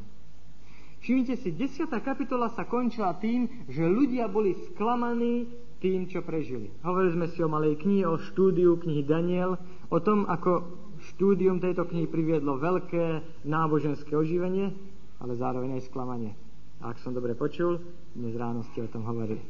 Všimnite 1.02 1.34
si, 1.42 1.50
10. 1.50 1.90
kapitola 1.98 2.46
sa 2.54 2.62
končila 2.62 3.18
tým, 3.18 3.50
že 3.66 3.82
ľudia 3.82 4.30
boli 4.30 4.54
sklamaní 4.70 5.50
tým, 5.82 6.06
čo 6.06 6.22
prežili. 6.22 6.70
Hovorili 6.86 7.18
sme 7.18 7.26
si 7.26 7.42
o 7.42 7.50
malej 7.50 7.82
knihe, 7.82 8.06
o 8.06 8.22
štúdiu 8.22 8.78
knihy 8.78 9.02
Daniel, 9.02 9.58
o 9.90 9.98
tom, 9.98 10.22
ako 10.30 10.78
štúdium 11.10 11.58
tejto 11.58 11.90
knihy 11.90 12.06
priviedlo 12.06 12.54
veľké 12.54 13.42
náboženské 13.50 14.14
oživenie, 14.14 14.70
ale 15.18 15.32
zároveň 15.34 15.74
aj 15.74 15.90
sklamanie. 15.90 16.38
A 16.86 16.94
ak 16.94 17.02
som 17.02 17.10
dobre 17.10 17.34
počul, 17.34 17.82
dnes 18.14 18.38
ráno 18.38 18.62
ste 18.70 18.86
o 18.86 18.92
tom 18.94 19.02
hovorili. 19.10 19.42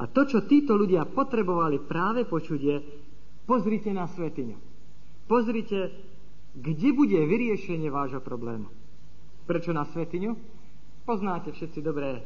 A 0.00 0.08
to, 0.08 0.24
čo 0.24 0.48
títo 0.48 0.80
ľudia 0.80 1.04
potrebovali 1.04 1.76
práve 1.84 2.24
počuť 2.24 2.60
je, 2.64 2.76
pozrite 3.50 3.90
na 3.90 4.06
svetiňu. 4.06 4.54
Pozrite, 5.26 5.90
kde 6.54 6.94
bude 6.94 7.18
vyriešenie 7.18 7.90
vášho 7.90 8.22
problému. 8.22 8.70
Prečo 9.50 9.74
na 9.74 9.82
svetiňu? 9.90 10.38
Poznáte 11.02 11.50
všetci 11.50 11.82
dobré 11.82 12.22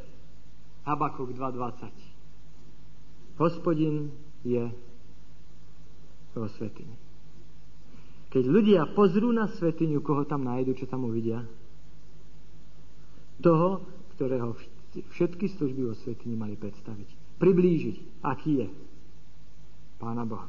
Habakuk 0.85 1.33
2.20. 1.33 3.41
Hospodin 3.41 4.13
je 4.45 4.69
vo 6.37 6.45
svetini. 6.53 6.93
Keď 8.29 8.43
ľudia 8.45 8.85
pozrú 8.93 9.33
na 9.33 9.49
svetiňu, 9.49 10.05
koho 10.05 10.29
tam 10.29 10.45
nájdu, 10.45 10.77
čo 10.77 10.85
tam 10.85 11.09
uvidia? 11.09 11.41
Toho, 13.41 13.81
ktorého 14.13 14.53
všetky 15.17 15.49
služby 15.57 15.89
vo 15.89 15.97
svetini 15.97 16.37
mali 16.37 16.53
predstaviť 16.53 17.25
priblížiť, 17.35 18.23
aký 18.23 18.63
je 18.63 18.67
Pána 19.99 20.27
Boha. 20.27 20.47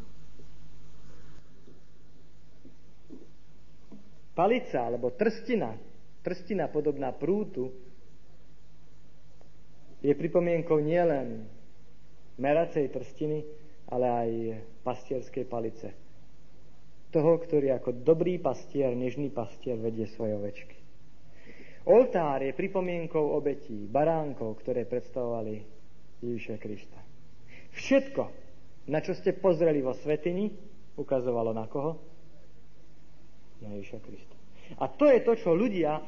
Palica 4.37 4.85
alebo 4.85 5.16
trstina, 5.16 5.72
trstina 6.20 6.68
podobná 6.68 7.09
prútu, 7.16 7.72
je 10.05 10.12
pripomienkou 10.12 10.77
nielen 10.85 11.49
meracej 12.37 12.92
trstiny, 12.92 13.49
ale 13.88 14.07
aj 14.07 14.31
pastierskej 14.85 15.49
palice. 15.49 15.88
Toho, 17.09 17.40
ktorý 17.40 17.72
ako 17.81 18.05
dobrý 18.05 18.37
pastier, 18.37 18.92
nežný 18.92 19.33
pastier 19.33 19.81
vedie 19.81 20.05
svoje 20.12 20.37
ovečky. 20.37 20.77
Oltár 21.87 22.42
je 22.42 22.53
pripomienkou 22.53 23.33
obetí, 23.33 23.87
baránkov, 23.88 24.59
ktoré 24.61 24.85
predstavovali 24.85 25.64
Ježiša 26.20 26.61
Krista. 26.61 26.99
Všetko, 27.72 28.22
na 28.90 28.99
čo 29.01 29.14
ste 29.14 29.33
pozreli 29.33 29.81
vo 29.81 29.94
svetini, 29.94 30.51
ukazovalo 30.99 31.55
na 31.55 31.70
koho? 31.70 32.15
Na 33.66 33.74
Ježiša 33.74 33.98
Krista. 34.00 34.37
A 34.79 34.87
to 34.87 35.11
je 35.11 35.20
to, 35.22 35.33
čo 35.35 35.50
ľudia, 35.55 35.98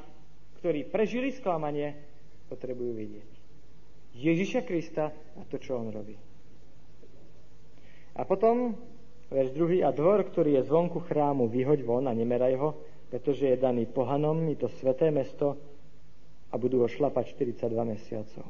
ktorí 0.63 0.87
prežili 0.87 1.35
sklamanie, 1.35 1.95
potrebujú 2.51 2.95
vidieť. 2.95 3.31
Ježiša 4.19 4.67
Krista 4.67 5.11
a 5.11 5.43
to, 5.47 5.59
čo 5.63 5.79
on 5.79 5.95
robí. 5.95 6.19
A 8.19 8.27
potom, 8.27 8.75
verš 9.31 9.55
druhý, 9.55 9.87
a 9.87 9.95
dvor, 9.95 10.27
ktorý 10.27 10.59
je 10.59 10.67
zvonku 10.67 11.07
chrámu, 11.07 11.47
vyhoď 11.47 11.87
von 11.87 12.11
a 12.11 12.17
nemeraj 12.17 12.55
ho, 12.59 12.75
pretože 13.09 13.47
je 13.47 13.57
daný 13.63 13.87
pohanom, 13.87 14.43
je 14.51 14.59
to 14.59 14.69
sveté 14.83 15.15
mesto 15.15 15.55
a 16.51 16.55
budú 16.59 16.83
ho 16.83 16.89
šlapať 16.91 17.39
42 17.39 17.71
mesiacov. 17.87 18.47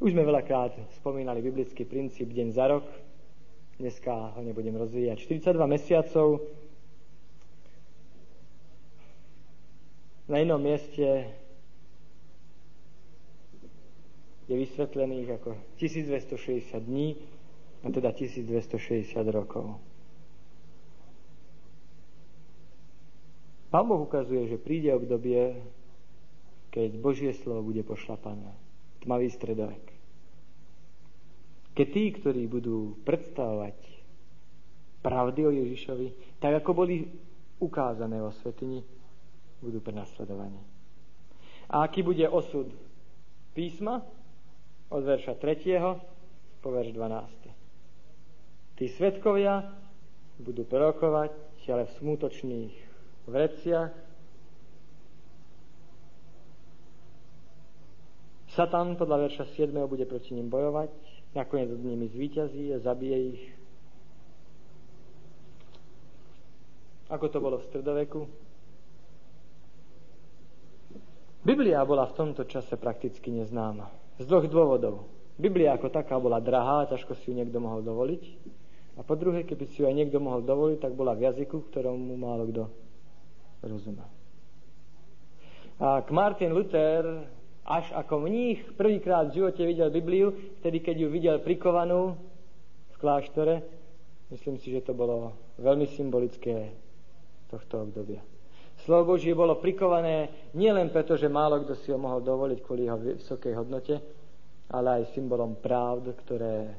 Už 0.00 0.16
sme 0.16 0.24
veľakrát 0.24 0.76
spomínali 1.00 1.44
biblický 1.44 1.84
princíp 1.84 2.32
deň 2.32 2.48
za 2.56 2.64
rok. 2.72 2.88
Dneska 3.76 4.36
ho 4.36 4.40
nebudem 4.40 4.76
rozvíjať. 4.76 5.28
42 5.28 5.60
mesiacov. 5.68 6.44
Na 10.30 10.38
inom 10.38 10.62
mieste 10.62 11.26
je 14.46 14.54
vysvetlených 14.54 15.42
ako 15.42 15.58
1260 15.82 16.78
dní, 16.86 17.18
a 17.82 17.90
teda 17.90 18.14
1260 18.14 19.10
rokov. 19.34 19.80
Pán 23.70 23.86
Boh 23.86 24.02
ukazuje, 24.02 24.50
že 24.50 24.58
príde 24.58 24.90
obdobie, 24.90 25.58
keď 26.74 26.90
Božie 26.98 27.32
slovo 27.34 27.70
bude 27.70 27.86
pošlapané. 27.86 28.54
Tmavý 29.02 29.30
stredovek. 29.30 29.82
Keď 31.74 31.86
tí, 31.86 32.04
ktorí 32.18 32.50
budú 32.50 32.98
predstavovať 33.06 33.78
pravdy 35.00 35.40
o 35.46 35.50
Ježišovi, 35.54 36.38
tak 36.42 36.60
ako 36.60 36.70
boli 36.84 37.08
ukázané 37.62 38.20
vo 38.20 38.34
svetini, 38.42 38.82
budú 39.60 39.80
prenasledovaní. 39.80 40.60
A 41.70 41.86
aký 41.86 42.02
bude 42.02 42.26
osud 42.26 42.72
písma? 43.54 44.02
Od 44.90 45.06
verša 45.06 45.38
3. 45.38 46.58
po 46.58 46.68
verš 46.74 46.90
12. 46.98 48.74
Tí 48.74 48.90
svetkovia 48.90 49.70
budú 50.42 50.66
prorokovať, 50.66 51.30
ale 51.70 51.86
v 51.86 51.96
smutočných 52.02 52.74
vreciach. 53.30 53.94
Satan 58.50 58.98
podľa 58.98 59.30
verša 59.30 59.44
7. 59.54 59.70
bude 59.86 60.02
proti 60.10 60.34
ním 60.34 60.50
bojovať 60.50 60.90
nakoniec 61.38 61.70
nad 61.70 61.82
nimi 61.86 62.10
zvýťazí 62.10 62.74
a 62.74 62.82
zabije 62.82 63.18
ich. 63.38 63.44
Ako 67.10 67.30
to 67.30 67.38
bolo 67.38 67.62
v 67.62 67.66
stredoveku? 67.70 68.26
Biblia 71.40 71.80
bola 71.88 72.04
v 72.04 72.16
tomto 72.16 72.44
čase 72.44 72.76
prakticky 72.76 73.32
neznáma. 73.32 73.88
Z 74.20 74.28
dvoch 74.28 74.44
dôvodov. 74.44 75.08
Biblia 75.40 75.72
ako 75.72 75.88
taká 75.88 76.20
bola 76.20 76.36
drahá, 76.36 76.84
ťažko 76.84 77.16
si 77.16 77.32
ju 77.32 77.34
niekto 77.40 77.56
mohol 77.56 77.80
dovoliť. 77.80 78.22
A 78.96 79.00
po 79.00 79.16
druhé, 79.16 79.48
keby 79.48 79.64
si 79.72 79.80
ju 79.80 79.88
aj 79.88 79.96
niekto 79.96 80.20
mohol 80.20 80.44
dovoliť, 80.44 80.84
tak 80.84 80.92
bola 80.92 81.16
v 81.16 81.32
jazyku, 81.32 81.72
ktorému 81.72 82.12
málo 82.20 82.44
kto 82.44 82.68
rozumel. 83.64 84.04
A 85.80 86.04
Martin 86.12 86.52
Luther 86.52 87.24
až 87.64 87.88
ako 87.96 88.20
mních 88.20 88.76
prvýkrát 88.76 89.32
v 89.32 89.40
živote 89.40 89.64
videl 89.64 89.88
Bibliu, 89.88 90.36
vtedy 90.60 90.84
keď 90.84 90.96
ju 91.00 91.08
videl 91.08 91.36
prikovanú 91.40 92.20
v 92.92 92.96
kláštore, 93.00 93.64
myslím 94.28 94.60
si, 94.60 94.76
že 94.76 94.84
to 94.84 94.92
bolo 94.92 95.32
veľmi 95.56 95.88
symbolické 95.88 96.76
tohto 97.48 97.88
obdobia. 97.88 98.20
Slovo 98.84 99.14
Božie 99.14 99.36
bolo 99.36 99.60
prikované 99.60 100.48
nielen 100.56 100.88
preto, 100.88 101.12
že 101.18 101.28
málo 101.28 101.60
kto 101.60 101.76
si 101.76 101.92
ho 101.92 102.00
mohol 102.00 102.24
dovoliť 102.24 102.58
kvôli 102.64 102.88
jeho 102.88 102.96
vysokej 102.96 103.52
hodnote, 103.52 103.94
ale 104.72 105.02
aj 105.02 105.12
symbolom 105.12 105.58
pravd, 105.60 106.16
ktoré, 106.24 106.72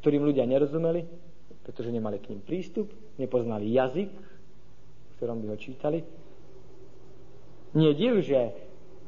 ktorým 0.00 0.24
ľudia 0.24 0.48
nerozumeli, 0.48 1.04
pretože 1.60 1.92
nemali 1.92 2.16
k 2.22 2.32
ním 2.32 2.40
prístup, 2.40 2.88
nepoznali 3.20 3.68
jazyk, 3.68 4.12
v 4.16 5.12
ktorom 5.20 5.44
by 5.44 5.46
ho 5.52 5.56
čítali. 5.60 6.00
Nie 7.76 7.92
div, 7.92 8.24
že 8.24 8.56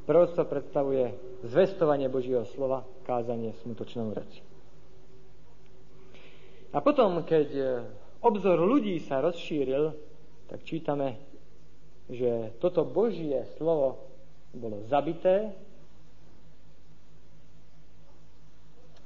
proroctvo 0.04 0.44
predstavuje 0.44 1.16
zvestovanie 1.48 2.12
Božieho 2.12 2.44
slova, 2.52 2.84
kázanie 3.08 3.56
smutočnou 3.64 4.12
reči. 4.12 4.44
A 6.70 6.78
potom, 6.84 7.24
keď 7.26 7.48
e, 7.50 7.64
obzor 8.22 8.62
ľudí 8.62 9.00
sa 9.02 9.18
rozšíril, 9.24 10.09
tak 10.50 10.66
čítame, 10.66 11.14
že 12.10 12.58
toto 12.58 12.82
Božie 12.82 13.46
slovo 13.54 14.02
bolo 14.50 14.82
zabité 14.90 15.54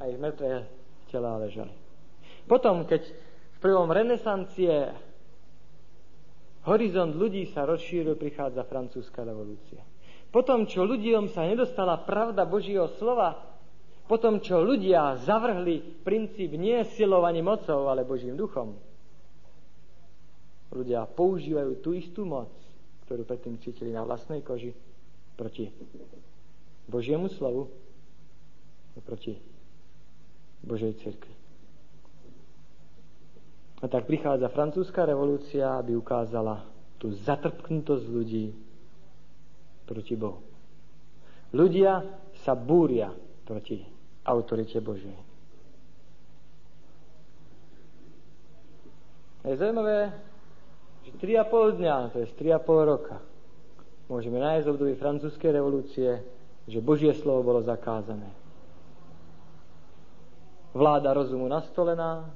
a 0.01 0.09
ich 0.09 0.17
mŕtve 0.17 0.65
tela 1.13 1.37
ležali. 1.37 1.77
Potom, 2.49 2.89
keď 2.89 3.05
v 3.05 3.59
prvom 3.61 3.93
renesancie 3.93 4.89
horizont 6.65 7.13
ľudí 7.13 7.53
sa 7.53 7.69
rozšíril, 7.69 8.17
prichádza 8.17 8.65
francúzska 8.65 9.21
revolúcia. 9.21 9.85
Potom, 10.33 10.65
čo 10.65 10.89
ľuďom 10.89 11.29
sa 11.29 11.45
nedostala 11.45 12.01
pravda 12.03 12.49
Božieho 12.49 12.89
slova, 12.97 13.37
potom, 14.09 14.41
čo 14.41 14.65
ľudia 14.65 15.21
zavrhli 15.21 16.05
princíp 16.05 16.57
nie 16.57 16.81
silou 16.97 17.25
ani 17.25 17.41
mocou, 17.41 17.89
ale 17.89 18.05
Božím 18.05 18.37
duchom, 18.37 18.77
ľudia 20.75 21.07
používajú 21.07 21.79
tú 21.79 21.95
istú 21.95 22.27
moc, 22.27 22.51
ktorú 23.07 23.23
predtým 23.23 23.57
cítili 23.63 23.95
na 23.95 24.03
vlastnej 24.03 24.43
koži 24.43 24.75
proti 25.39 25.71
Božiemu 26.91 27.31
slovu 27.31 27.71
a 28.95 29.01
proti 29.01 29.39
Božej 30.67 30.99
cirkvi. 30.99 31.35
A 33.81 33.89
tak 33.89 34.09
prichádza 34.09 34.49
francúzska 34.49 35.05
revolúcia, 35.05 35.77
aby 35.77 35.95
ukázala 35.95 36.65
tú 36.97 37.13
zatrpknutosť 37.13 38.05
ľudí 38.09 38.57
proti 39.85 40.15
Bohu. 40.17 40.41
Ľudia 41.53 42.01
sa 42.43 42.57
búria 42.57 43.13
proti 43.45 43.85
autorite 44.25 44.81
Božej. 44.81 45.15
Je 49.45 49.61
zaujímavé, 49.61 50.09
3,5 51.13 51.81
dňa, 51.81 51.97
to 52.13 52.25
je 52.25 52.27
3,5 52.39 52.65
roka, 52.89 53.17
môžeme 54.09 54.41
nájsť 54.41 54.65
v 54.65 54.73
období 54.73 54.95
francúzskej 54.97 55.51
revolúcie, 55.53 56.25
že 56.65 56.81
Božie 56.81 57.13
slovo 57.13 57.45
bolo 57.45 57.61
zakázané 57.61 58.45
vláda 60.75 61.15
rozumu 61.15 61.47
nastolená, 61.47 62.27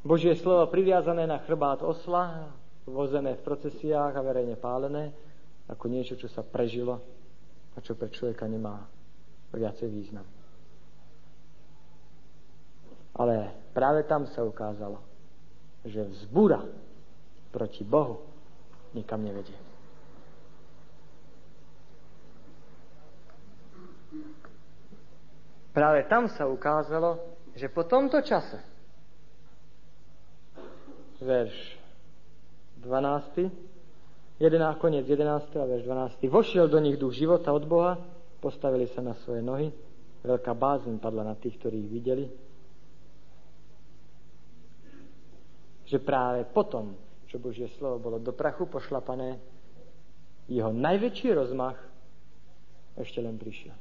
Božie 0.00 0.32
slovo 0.40 0.64
priviazané 0.72 1.28
na 1.28 1.38
chrbát 1.44 1.84
osla, 1.84 2.48
vozené 2.88 3.36
v 3.36 3.44
procesiách 3.44 4.12
a 4.16 4.24
verejne 4.24 4.56
pálené, 4.56 5.12
ako 5.68 5.88
niečo, 5.88 6.16
čo 6.16 6.28
sa 6.28 6.44
prežilo 6.44 7.00
a 7.76 7.80
čo 7.80 7.96
pre 7.96 8.12
človeka 8.12 8.44
nemá 8.48 8.84
viacej 9.52 9.88
význam. 9.88 10.26
Ale 13.14 13.54
práve 13.72 14.04
tam 14.04 14.26
sa 14.28 14.42
ukázalo, 14.42 15.00
že 15.86 16.02
vzbúra 16.04 16.60
proti 17.54 17.86
Bohu 17.86 18.18
nikam 18.98 19.22
nevedie. 19.22 19.54
Práve 25.70 26.06
tam 26.10 26.26
sa 26.30 26.46
ukázalo, 26.50 27.18
že 27.54 27.70
po 27.70 27.86
tomto 27.86 28.22
čase, 28.22 28.62
verš 31.18 31.54
12, 32.78 33.50
11, 34.38 34.82
koniec 34.82 35.06
11. 35.06 35.50
a 35.58 35.66
verš 35.66 35.82
12, 36.22 36.30
vošiel 36.30 36.66
do 36.70 36.78
nich 36.78 36.98
duch 36.98 37.14
života 37.14 37.50
od 37.50 37.66
Boha, 37.66 37.98
postavili 38.38 38.86
sa 38.90 39.02
na 39.02 39.18
svoje 39.22 39.42
nohy, 39.42 39.74
veľká 40.22 40.54
bázeň 40.54 41.02
padla 41.02 41.26
na 41.26 41.34
tých, 41.34 41.58
ktorí 41.58 41.86
ich 41.86 41.90
videli, 41.90 42.26
že 45.84 45.98
práve 45.98 46.46
potom, 46.48 46.94
čo 47.34 47.42
Božie 47.42 47.66
slovo 47.74 47.98
bolo 47.98 48.22
do 48.22 48.30
prachu 48.30 48.70
pošlapané, 48.70 49.42
jeho 50.46 50.70
najväčší 50.70 51.34
rozmach 51.34 51.74
ešte 52.94 53.18
len 53.18 53.34
prišiel. 53.34 53.74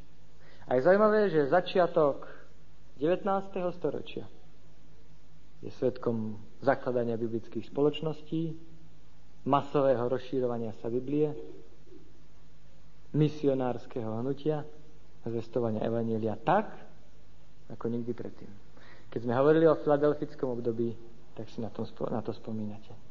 A 0.65 0.73
je 0.73 0.89
zaujímavé, 0.89 1.29
že 1.29 1.53
začiatok 1.53 2.25
19. 2.97 3.21
storočia 3.77 4.25
je 5.61 5.69
svetkom 5.77 6.41
zakladania 6.65 7.13
biblických 7.13 7.69
spoločností, 7.69 8.57
masového 9.45 10.01
rozšírovania 10.09 10.73
sa 10.81 10.89
Biblie, 10.89 11.29
misionárskeho 13.13 14.17
hnutia 14.17 14.65
a 15.21 15.25
zvestovania 15.29 15.85
Evanielia 15.85 16.41
tak, 16.41 16.73
ako 17.69 17.85
nikdy 17.85 18.17
predtým. 18.17 18.49
Keď 19.13 19.29
sme 19.29 19.37
hovorili 19.37 19.69
o 19.69 19.77
filadelfickom 19.77 20.57
období, 20.57 20.97
tak 21.37 21.53
si 21.53 21.61
na, 21.61 21.69
tom, 21.69 21.85
na 22.09 22.25
to 22.25 22.33
spomínate. 22.33 23.02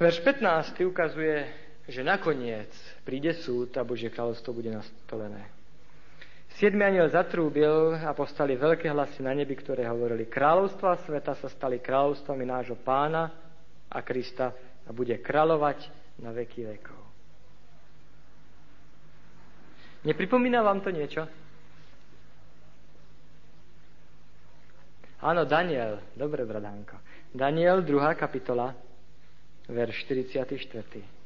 Verš 0.00 0.24
15 0.24 0.80
ukazuje 0.88 1.44
že 1.90 2.06
nakoniec 2.06 2.70
príde 3.02 3.34
súd 3.42 3.74
a 3.74 3.82
Božie 3.82 4.08
kráľovstvo 4.08 4.54
bude 4.54 4.70
nastolené. 4.70 5.50
Siedmy 6.54 6.86
aniel 6.86 7.10
zatrúbil 7.10 7.98
a 7.98 8.14
postali 8.14 8.54
veľké 8.54 8.86
hlasy 8.94 9.26
na 9.26 9.34
nebi, 9.34 9.58
ktoré 9.58 9.90
hovorili, 9.90 10.30
kráľovstva 10.30 11.02
sveta 11.02 11.34
sa 11.34 11.50
stali 11.50 11.82
kráľovstvami 11.82 12.44
nášho 12.46 12.78
pána 12.78 13.32
a 13.90 13.98
Krista 14.06 14.54
a 14.86 14.90
bude 14.94 15.18
kráľovať 15.18 15.90
na 16.22 16.30
veky 16.30 16.62
vekov. 16.68 17.00
Nepripomína 20.06 20.62
vám 20.62 20.80
to 20.80 20.94
niečo? 20.94 21.26
Áno, 25.20 25.44
Daniel. 25.44 26.00
Dobre, 26.16 26.48
bradánko. 26.48 26.96
Daniel, 27.36 27.84
2. 27.84 28.16
kapitola, 28.16 28.72
verš 29.70 30.04
44. 30.10 31.20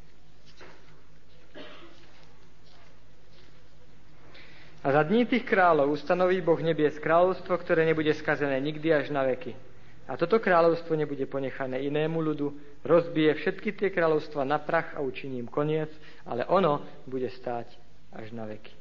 A 4.84 4.92
za 4.92 5.00
dní 5.00 5.24
tých 5.24 5.48
kráľov 5.48 5.96
ustanoví 5.96 6.44
Boh 6.44 6.60
nebies 6.60 7.00
kráľovstvo, 7.00 7.56
ktoré 7.56 7.88
nebude 7.88 8.12
skazené 8.12 8.60
nikdy 8.60 8.92
až 8.92 9.08
na 9.08 9.24
veky. 9.24 9.56
A 10.04 10.20
toto 10.20 10.36
kráľovstvo 10.36 10.92
nebude 10.92 11.24
ponechané 11.24 11.80
inému 11.88 12.20
ľudu, 12.20 12.52
rozbije 12.84 13.32
všetky 13.40 13.72
tie 13.72 13.88
kráľovstva 13.88 14.44
na 14.44 14.60
prach 14.60 14.92
a 14.92 15.00
učiní 15.00 15.40
im 15.40 15.48
koniec, 15.48 15.88
ale 16.28 16.44
ono 16.44 16.84
bude 17.08 17.32
stáť 17.32 17.72
až 18.12 18.28
na 18.36 18.44
veky. 18.44 18.76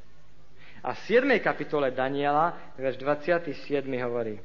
A 0.84 0.92
v 0.92 1.00
7. 1.08 1.40
kapitole 1.40 1.96
Daniela, 1.96 2.76
verš 2.76 3.00
27. 3.00 3.88
hovorí 4.04 4.36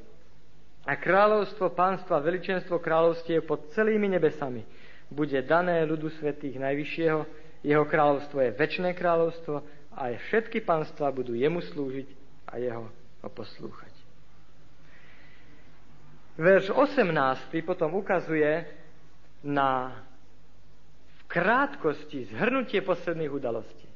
A 0.87 0.95
kráľovstvo, 0.95 1.75
pánstva, 1.75 2.23
veličenstvo 2.23 2.79
kráľovstie 2.79 3.43
pod 3.43 3.67
celými 3.75 4.07
nebesami 4.07 4.78
bude 5.09 5.41
dané 5.45 5.83
ľudu 5.85 6.13
svetých 6.21 6.61
najvyššieho, 6.61 7.19
jeho 7.65 7.85
kráľovstvo 7.85 8.39
je 8.39 8.55
väčšné 8.55 8.95
kráľovstvo, 8.95 9.61
a 9.99 10.15
všetky 10.15 10.63
pánstva 10.63 11.11
budú 11.11 11.35
jemu 11.35 11.59
slúžiť 11.59 12.07
a 12.47 12.55
jeho 12.55 12.87
poslúchať. 13.35 13.91
Verš 16.39 16.71
18 16.71 17.11
potom 17.67 17.99
ukazuje 17.99 18.63
na 19.43 19.91
krátkosti 21.27 22.31
zhrnutie 22.31 22.79
posledných 22.79 23.27
udalostí. 23.27 23.87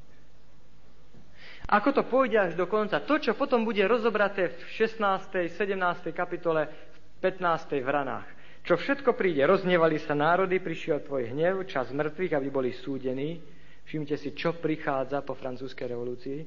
Ako 1.71 1.95
to 1.95 2.03
pôjde 2.03 2.51
až 2.51 2.53
do 2.59 2.67
konca? 2.67 2.99
To, 2.99 3.15
čo 3.15 3.31
potom 3.39 3.63
bude 3.63 3.79
rozobraté 3.87 4.51
v 4.51 4.59
16., 4.75 5.55
17. 5.55 6.11
kapitole, 6.11 6.67
v 6.67 6.97
15. 7.23 7.79
v 7.79 7.87
ranách. 7.87 8.27
Čo 8.63 8.79
všetko 8.79 9.19
príde? 9.19 9.43
Roznevali 9.43 9.99
sa 9.99 10.15
národy, 10.15 10.63
prišiel 10.63 11.03
tvoj 11.03 11.35
hnev, 11.35 11.67
čas 11.67 11.91
mŕtvych, 11.91 12.31
aby 12.31 12.47
boli 12.47 12.71
súdení. 12.71 13.43
Všimte 13.83 14.15
si, 14.15 14.31
čo 14.31 14.55
prichádza 14.55 15.19
po 15.19 15.35
francúzskej 15.35 15.91
revolúcii. 15.91 16.39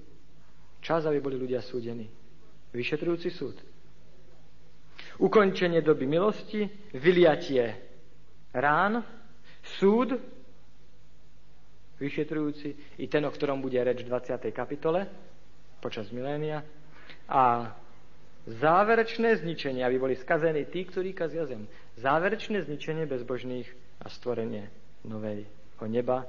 Čas, 0.80 1.04
aby 1.04 1.20
boli 1.20 1.36
ľudia 1.36 1.60
súdení. 1.60 2.08
Vyšetrujúci 2.72 3.28
súd. 3.28 3.60
Ukončenie 5.20 5.84
doby 5.84 6.08
milosti, 6.08 6.64
vyliatie 6.96 7.76
rán, 8.56 9.04
súd, 9.76 10.16
vyšetrujúci, 12.00 13.00
i 13.00 13.06
ten, 13.08 13.24
o 13.24 13.32
ktorom 13.32 13.60
bude 13.60 13.76
reč 13.80 14.04
v 14.04 14.12
20. 14.12 14.40
kapitole 14.56 15.04
počas 15.80 16.08
milénia. 16.12 16.64
A 17.28 17.72
záverečné 18.46 19.42
zničenie, 19.42 19.82
aby 19.82 19.98
boli 19.98 20.14
skazení 20.14 20.64
tí, 20.70 20.86
ktorí 20.86 21.12
kazia 21.12 21.44
zem. 21.50 21.66
Záverečné 21.98 22.62
zničenie 22.62 23.04
bezbožných 23.04 23.66
a 24.00 24.06
stvorenie 24.06 24.70
nového 25.02 25.84
neba 25.90 26.24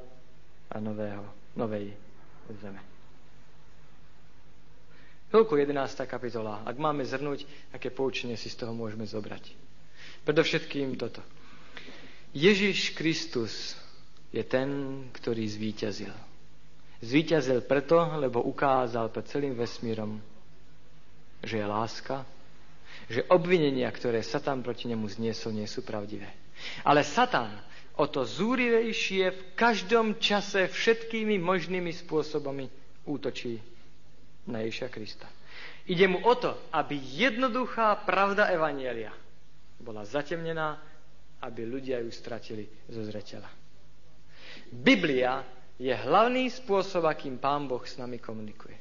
a 0.67 0.75
nového, 0.81 1.23
novej 1.55 1.93
zeme. 2.59 2.81
Toľko 5.27 5.59
11. 5.59 6.07
kapitola. 6.07 6.63
Ak 6.63 6.79
máme 6.79 7.03
zhrnúť, 7.03 7.43
aké 7.75 7.91
poučenie 7.91 8.39
si 8.39 8.47
z 8.47 8.63
toho 8.63 8.71
môžeme 8.71 9.03
zobrať. 9.03 9.51
Predovšetkým 10.23 10.95
toto. 10.95 11.19
Ježiš 12.31 12.95
Kristus 12.95 13.75
je 14.31 14.39
ten, 14.43 14.67
ktorý 15.11 15.43
zvíťazil. 15.47 16.15
Zvíťazil 17.03 17.59
preto, 17.67 17.99
lebo 18.17 18.39
ukázal 18.43 19.11
pred 19.11 19.27
celým 19.27 19.53
vesmírom, 19.53 20.19
že 21.41 21.61
je 21.61 21.67
láska, 21.67 22.25
že 23.07 23.23
obvinenia, 23.31 23.87
ktoré 23.89 24.19
Satan 24.21 24.65
proti 24.65 24.89
nemu 24.89 25.07
zniesol, 25.07 25.55
nie 25.55 25.69
sú 25.69 25.85
pravdivé. 25.85 26.27
Ale 26.83 27.05
Satan 27.05 27.53
o 27.97 28.05
to 28.05 28.25
zúrivejšie 28.25 29.23
v 29.33 29.41
každom 29.57 30.21
čase 30.21 30.69
všetkými 30.69 31.41
možnými 31.41 31.89
spôsobami 31.93 32.69
útočí 33.09 33.57
na 34.45 34.61
Ježiša 34.61 34.87
Krista. 34.93 35.27
Ide 35.87 36.05
mu 36.05 36.19
o 36.21 36.33
to, 36.35 36.53
aby 36.75 36.99
jednoduchá 36.99 38.03
pravda 38.03 38.51
Evanielia 38.51 39.15
bola 39.79 40.03
zatemnená, 40.03 40.77
aby 41.41 41.63
ľudia 41.63 42.01
ju 42.03 42.11
stratili 42.11 42.67
zo 42.91 43.01
zreteľa. 43.07 43.47
Biblia 44.67 45.45
je 45.79 45.93
hlavný 45.93 46.49
spôsob, 46.51 47.05
akým 47.07 47.37
Pán 47.39 47.69
Boh 47.69 47.81
s 47.85 47.95
nami 47.95 48.17
komunikuje. 48.19 48.75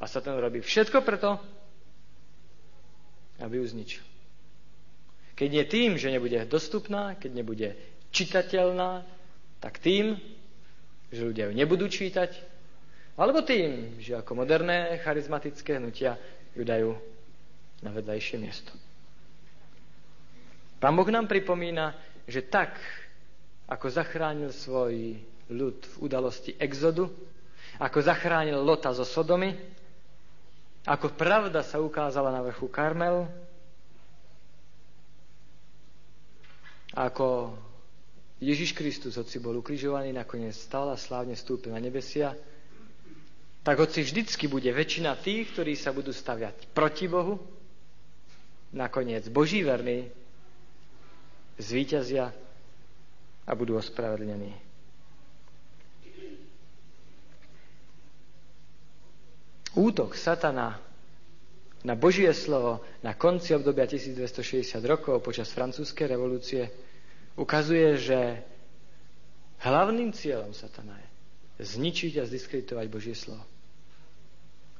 A 0.00 0.04
sa 0.06 0.22
ten 0.22 0.36
robí 0.36 0.62
všetko 0.62 1.02
preto, 1.02 1.40
aby 3.40 3.60
ju 3.60 3.66
zničil. 3.66 4.04
Keď 5.34 5.48
nie 5.48 5.64
tým, 5.64 5.90
že 5.96 6.12
nebude 6.12 6.36
dostupná, 6.44 7.16
keď 7.16 7.30
nebude 7.32 7.68
čitateľná, 8.12 9.08
tak 9.60 9.80
tým, 9.80 10.20
že 11.08 11.24
ľudia 11.24 11.48
ju 11.48 11.54
nebudú 11.56 11.88
čítať, 11.88 12.30
alebo 13.16 13.40
tým, 13.40 14.00
že 14.00 14.20
ako 14.20 14.32
moderné 14.36 15.00
charizmatické 15.00 15.80
hnutia 15.80 16.20
ju 16.52 16.62
dajú 16.64 16.92
na 17.80 17.90
vedľajšie 17.92 18.36
miesto. 18.36 18.72
Pán 20.80 20.96
Boh 20.96 21.08
nám 21.12 21.28
pripomína, 21.28 21.92
že 22.24 22.40
tak, 22.40 22.76
ako 23.68 23.86
zachránil 23.92 24.52
svoj 24.52 25.20
ľud 25.52 25.76
v 25.76 25.94
udalosti 26.00 26.56
exodu, 26.56 27.08
ako 27.76 27.98
zachránil 28.00 28.60
Lota 28.60 28.92
zo 28.96 29.04
Sodomy, 29.04 29.52
ako 30.84 31.12
pravda 31.12 31.60
sa 31.60 31.76
ukázala 31.76 32.32
na 32.32 32.40
vrchu 32.40 32.68
Karmel, 32.68 33.28
ako 36.90 37.54
Ježiš 38.40 38.72
Kristus, 38.72 39.20
hoci 39.20 39.36
bol 39.36 39.60
ukrižovaný, 39.60 40.16
nakoniec 40.16 40.56
stal 40.56 40.88
a 40.88 40.96
slávne 40.96 41.36
stúpil 41.36 41.70
na 41.70 41.78
nebesia, 41.78 42.32
tak 43.60 43.76
hoci 43.76 44.00
vždycky 44.00 44.48
bude 44.48 44.72
väčšina 44.72 45.20
tých, 45.20 45.52
ktorí 45.52 45.76
sa 45.76 45.92
budú 45.92 46.08
staviať 46.10 46.72
proti 46.72 47.04
Bohu, 47.04 47.36
nakoniec 48.72 49.28
Boží 49.28 49.60
verný 49.60 50.08
zvíťazia 51.60 52.32
a 53.44 53.52
budú 53.52 53.76
ospravedlnení. 53.76 54.69
Útok 59.78 60.18
satana 60.18 60.82
na 61.86 61.94
Božie 61.94 62.28
slovo 62.34 62.82
na 63.00 63.14
konci 63.14 63.54
obdobia 63.54 63.86
1260 63.86 64.66
rokov 64.84 65.22
počas 65.22 65.48
francúzskej 65.54 66.10
revolúcie 66.10 66.68
ukazuje, 67.38 67.96
že 67.96 68.18
hlavným 69.62 70.10
cieľom 70.10 70.52
satana 70.52 70.98
je 70.98 71.08
zničiť 71.62 72.18
a 72.18 72.28
zdiskreditovať 72.28 72.86
Božie 72.90 73.14
slovo. 73.14 73.46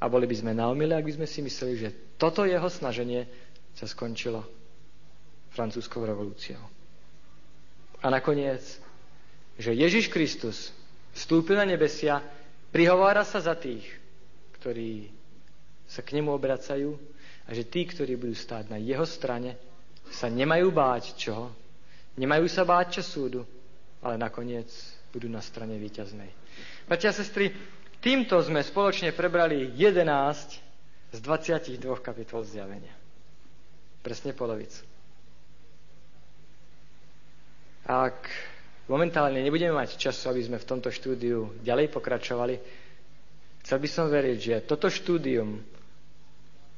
A 0.01 0.09
boli 0.09 0.25
by 0.25 0.37
sme 0.37 0.53
na 0.57 0.73
omyle, 0.73 0.97
ak 0.97 1.07
by 1.07 1.23
sme 1.23 1.29
si 1.29 1.45
mysleli, 1.45 1.75
že 1.77 1.95
toto 2.17 2.49
jeho 2.49 2.67
snaženie 2.67 3.29
sa 3.77 3.85
skončilo 3.85 4.43
francúzskou 5.53 6.03
revolúciou. 6.03 6.61
A 8.01 8.09
nakoniec, 8.09 8.65
že 9.61 9.77
Ježiš 9.77 10.09
Kristus 10.09 10.73
vstúpil 11.13 11.61
na 11.61 11.69
nebesia, 11.69 12.25
prihovára 12.73 13.29
sa 13.29 13.45
za 13.45 13.53
tých, 13.53 14.00
ktorí 14.61 15.09
sa 15.89 16.05
k 16.05 16.21
nemu 16.21 16.31
obracajú 16.31 16.95
a 17.45 17.51
že 17.51 17.65
tí, 17.65 17.83
ktorí 17.83 18.15
budú 18.15 18.37
stáť 18.37 18.69
na 18.69 18.79
jeho 18.79 19.03
strane, 19.03 19.57
sa 20.13 20.29
nemajú 20.29 20.69
báť 20.71 21.17
čoho, 21.17 21.51
nemajú 22.15 22.47
sa 22.47 22.63
báť 22.63 23.01
čo 23.01 23.03
súdu, 23.03 23.43
ale 24.05 24.15
nakoniec 24.15 24.69
budú 25.11 25.27
na 25.27 25.41
strane 25.41 25.75
víťaznej. 25.75 26.31
Bratia 26.87 27.11
a 27.11 27.17
sestry, 27.17 27.51
týmto 27.99 28.39
sme 28.39 28.63
spoločne 28.63 29.11
prebrali 29.11 29.73
11 29.75 30.61
z 31.11 31.19
22 31.19 31.81
kapitol 31.99 32.47
zjavenia. 32.47 32.95
Presne 34.01 34.31
polovicu. 34.33 34.87
Ak 37.85 38.31
momentálne 38.87 39.43
nebudeme 39.43 39.75
mať 39.75 39.99
času, 39.99 40.31
aby 40.31 40.47
sme 40.47 40.59
v 40.63 40.69
tomto 40.69 40.95
štúdiu 40.95 41.51
ďalej 41.67 41.91
pokračovali, 41.91 42.80
chcel 43.65 43.79
by 43.79 43.89
som 43.89 44.07
veriť, 44.09 44.39
že 44.39 44.57
toto 44.65 44.89
štúdium 44.89 45.61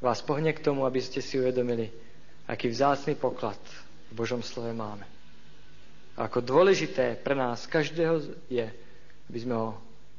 vás 0.03 0.19
pohne 0.23 0.51
k 0.51 0.63
tomu, 0.63 0.83
aby 0.83 0.99
ste 0.99 1.23
si 1.23 1.39
uvedomili, 1.39 1.91
aký 2.47 2.69
vzácný 2.69 3.15
poklad 3.15 3.59
v 4.11 4.13
Božom 4.15 4.43
slove 4.43 4.75
máme. 4.75 5.07
A 6.19 6.29
ako 6.29 6.45
dôležité 6.45 7.17
pre 7.17 7.33
nás 7.33 7.65
každého 7.65 8.21
je, 8.53 8.67
aby 9.31 9.39
sme 9.39 9.55
ho 9.57 9.71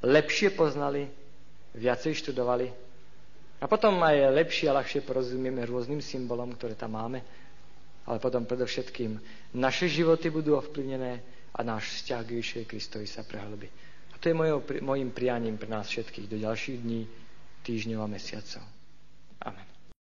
lepšie 0.02 0.56
poznali, 0.56 1.06
viacej 1.74 2.18
študovali 2.18 2.70
a 3.62 3.66
potom 3.66 3.98
aj 4.02 4.34
lepšie 4.34 4.70
a 4.70 4.78
ľahšie 4.78 5.02
porozumieme 5.02 5.62
rôznym 5.66 6.02
symbolom, 6.02 6.54
ktoré 6.54 6.74
tam 6.74 6.98
máme 6.98 7.22
ale 8.04 8.20
potom 8.20 8.44
predovšetkým 8.44 9.20
naše 9.56 9.88
životy 9.88 10.28
budú 10.28 10.60
ovplyvnené 10.60 11.24
a 11.56 11.60
náš 11.64 12.02
vzťah 12.02 12.22
k 12.26 12.34
Ježišovi 12.40 12.66
Kristovi 12.68 13.08
sa 13.08 13.24
prehlbí. 13.24 13.70
To 14.24 14.32
je 14.32 14.36
mojou, 14.40 14.64
mojim 14.88 15.12
prianím 15.12 15.60
pre 15.60 15.68
nás 15.68 15.92
všetkých 15.92 16.32
do 16.32 16.40
ďalších 16.40 16.80
dní, 16.80 17.04
týždňov 17.68 18.00
a 18.04 18.08
mesiacov. 18.08 18.64
Amen. 19.44 19.73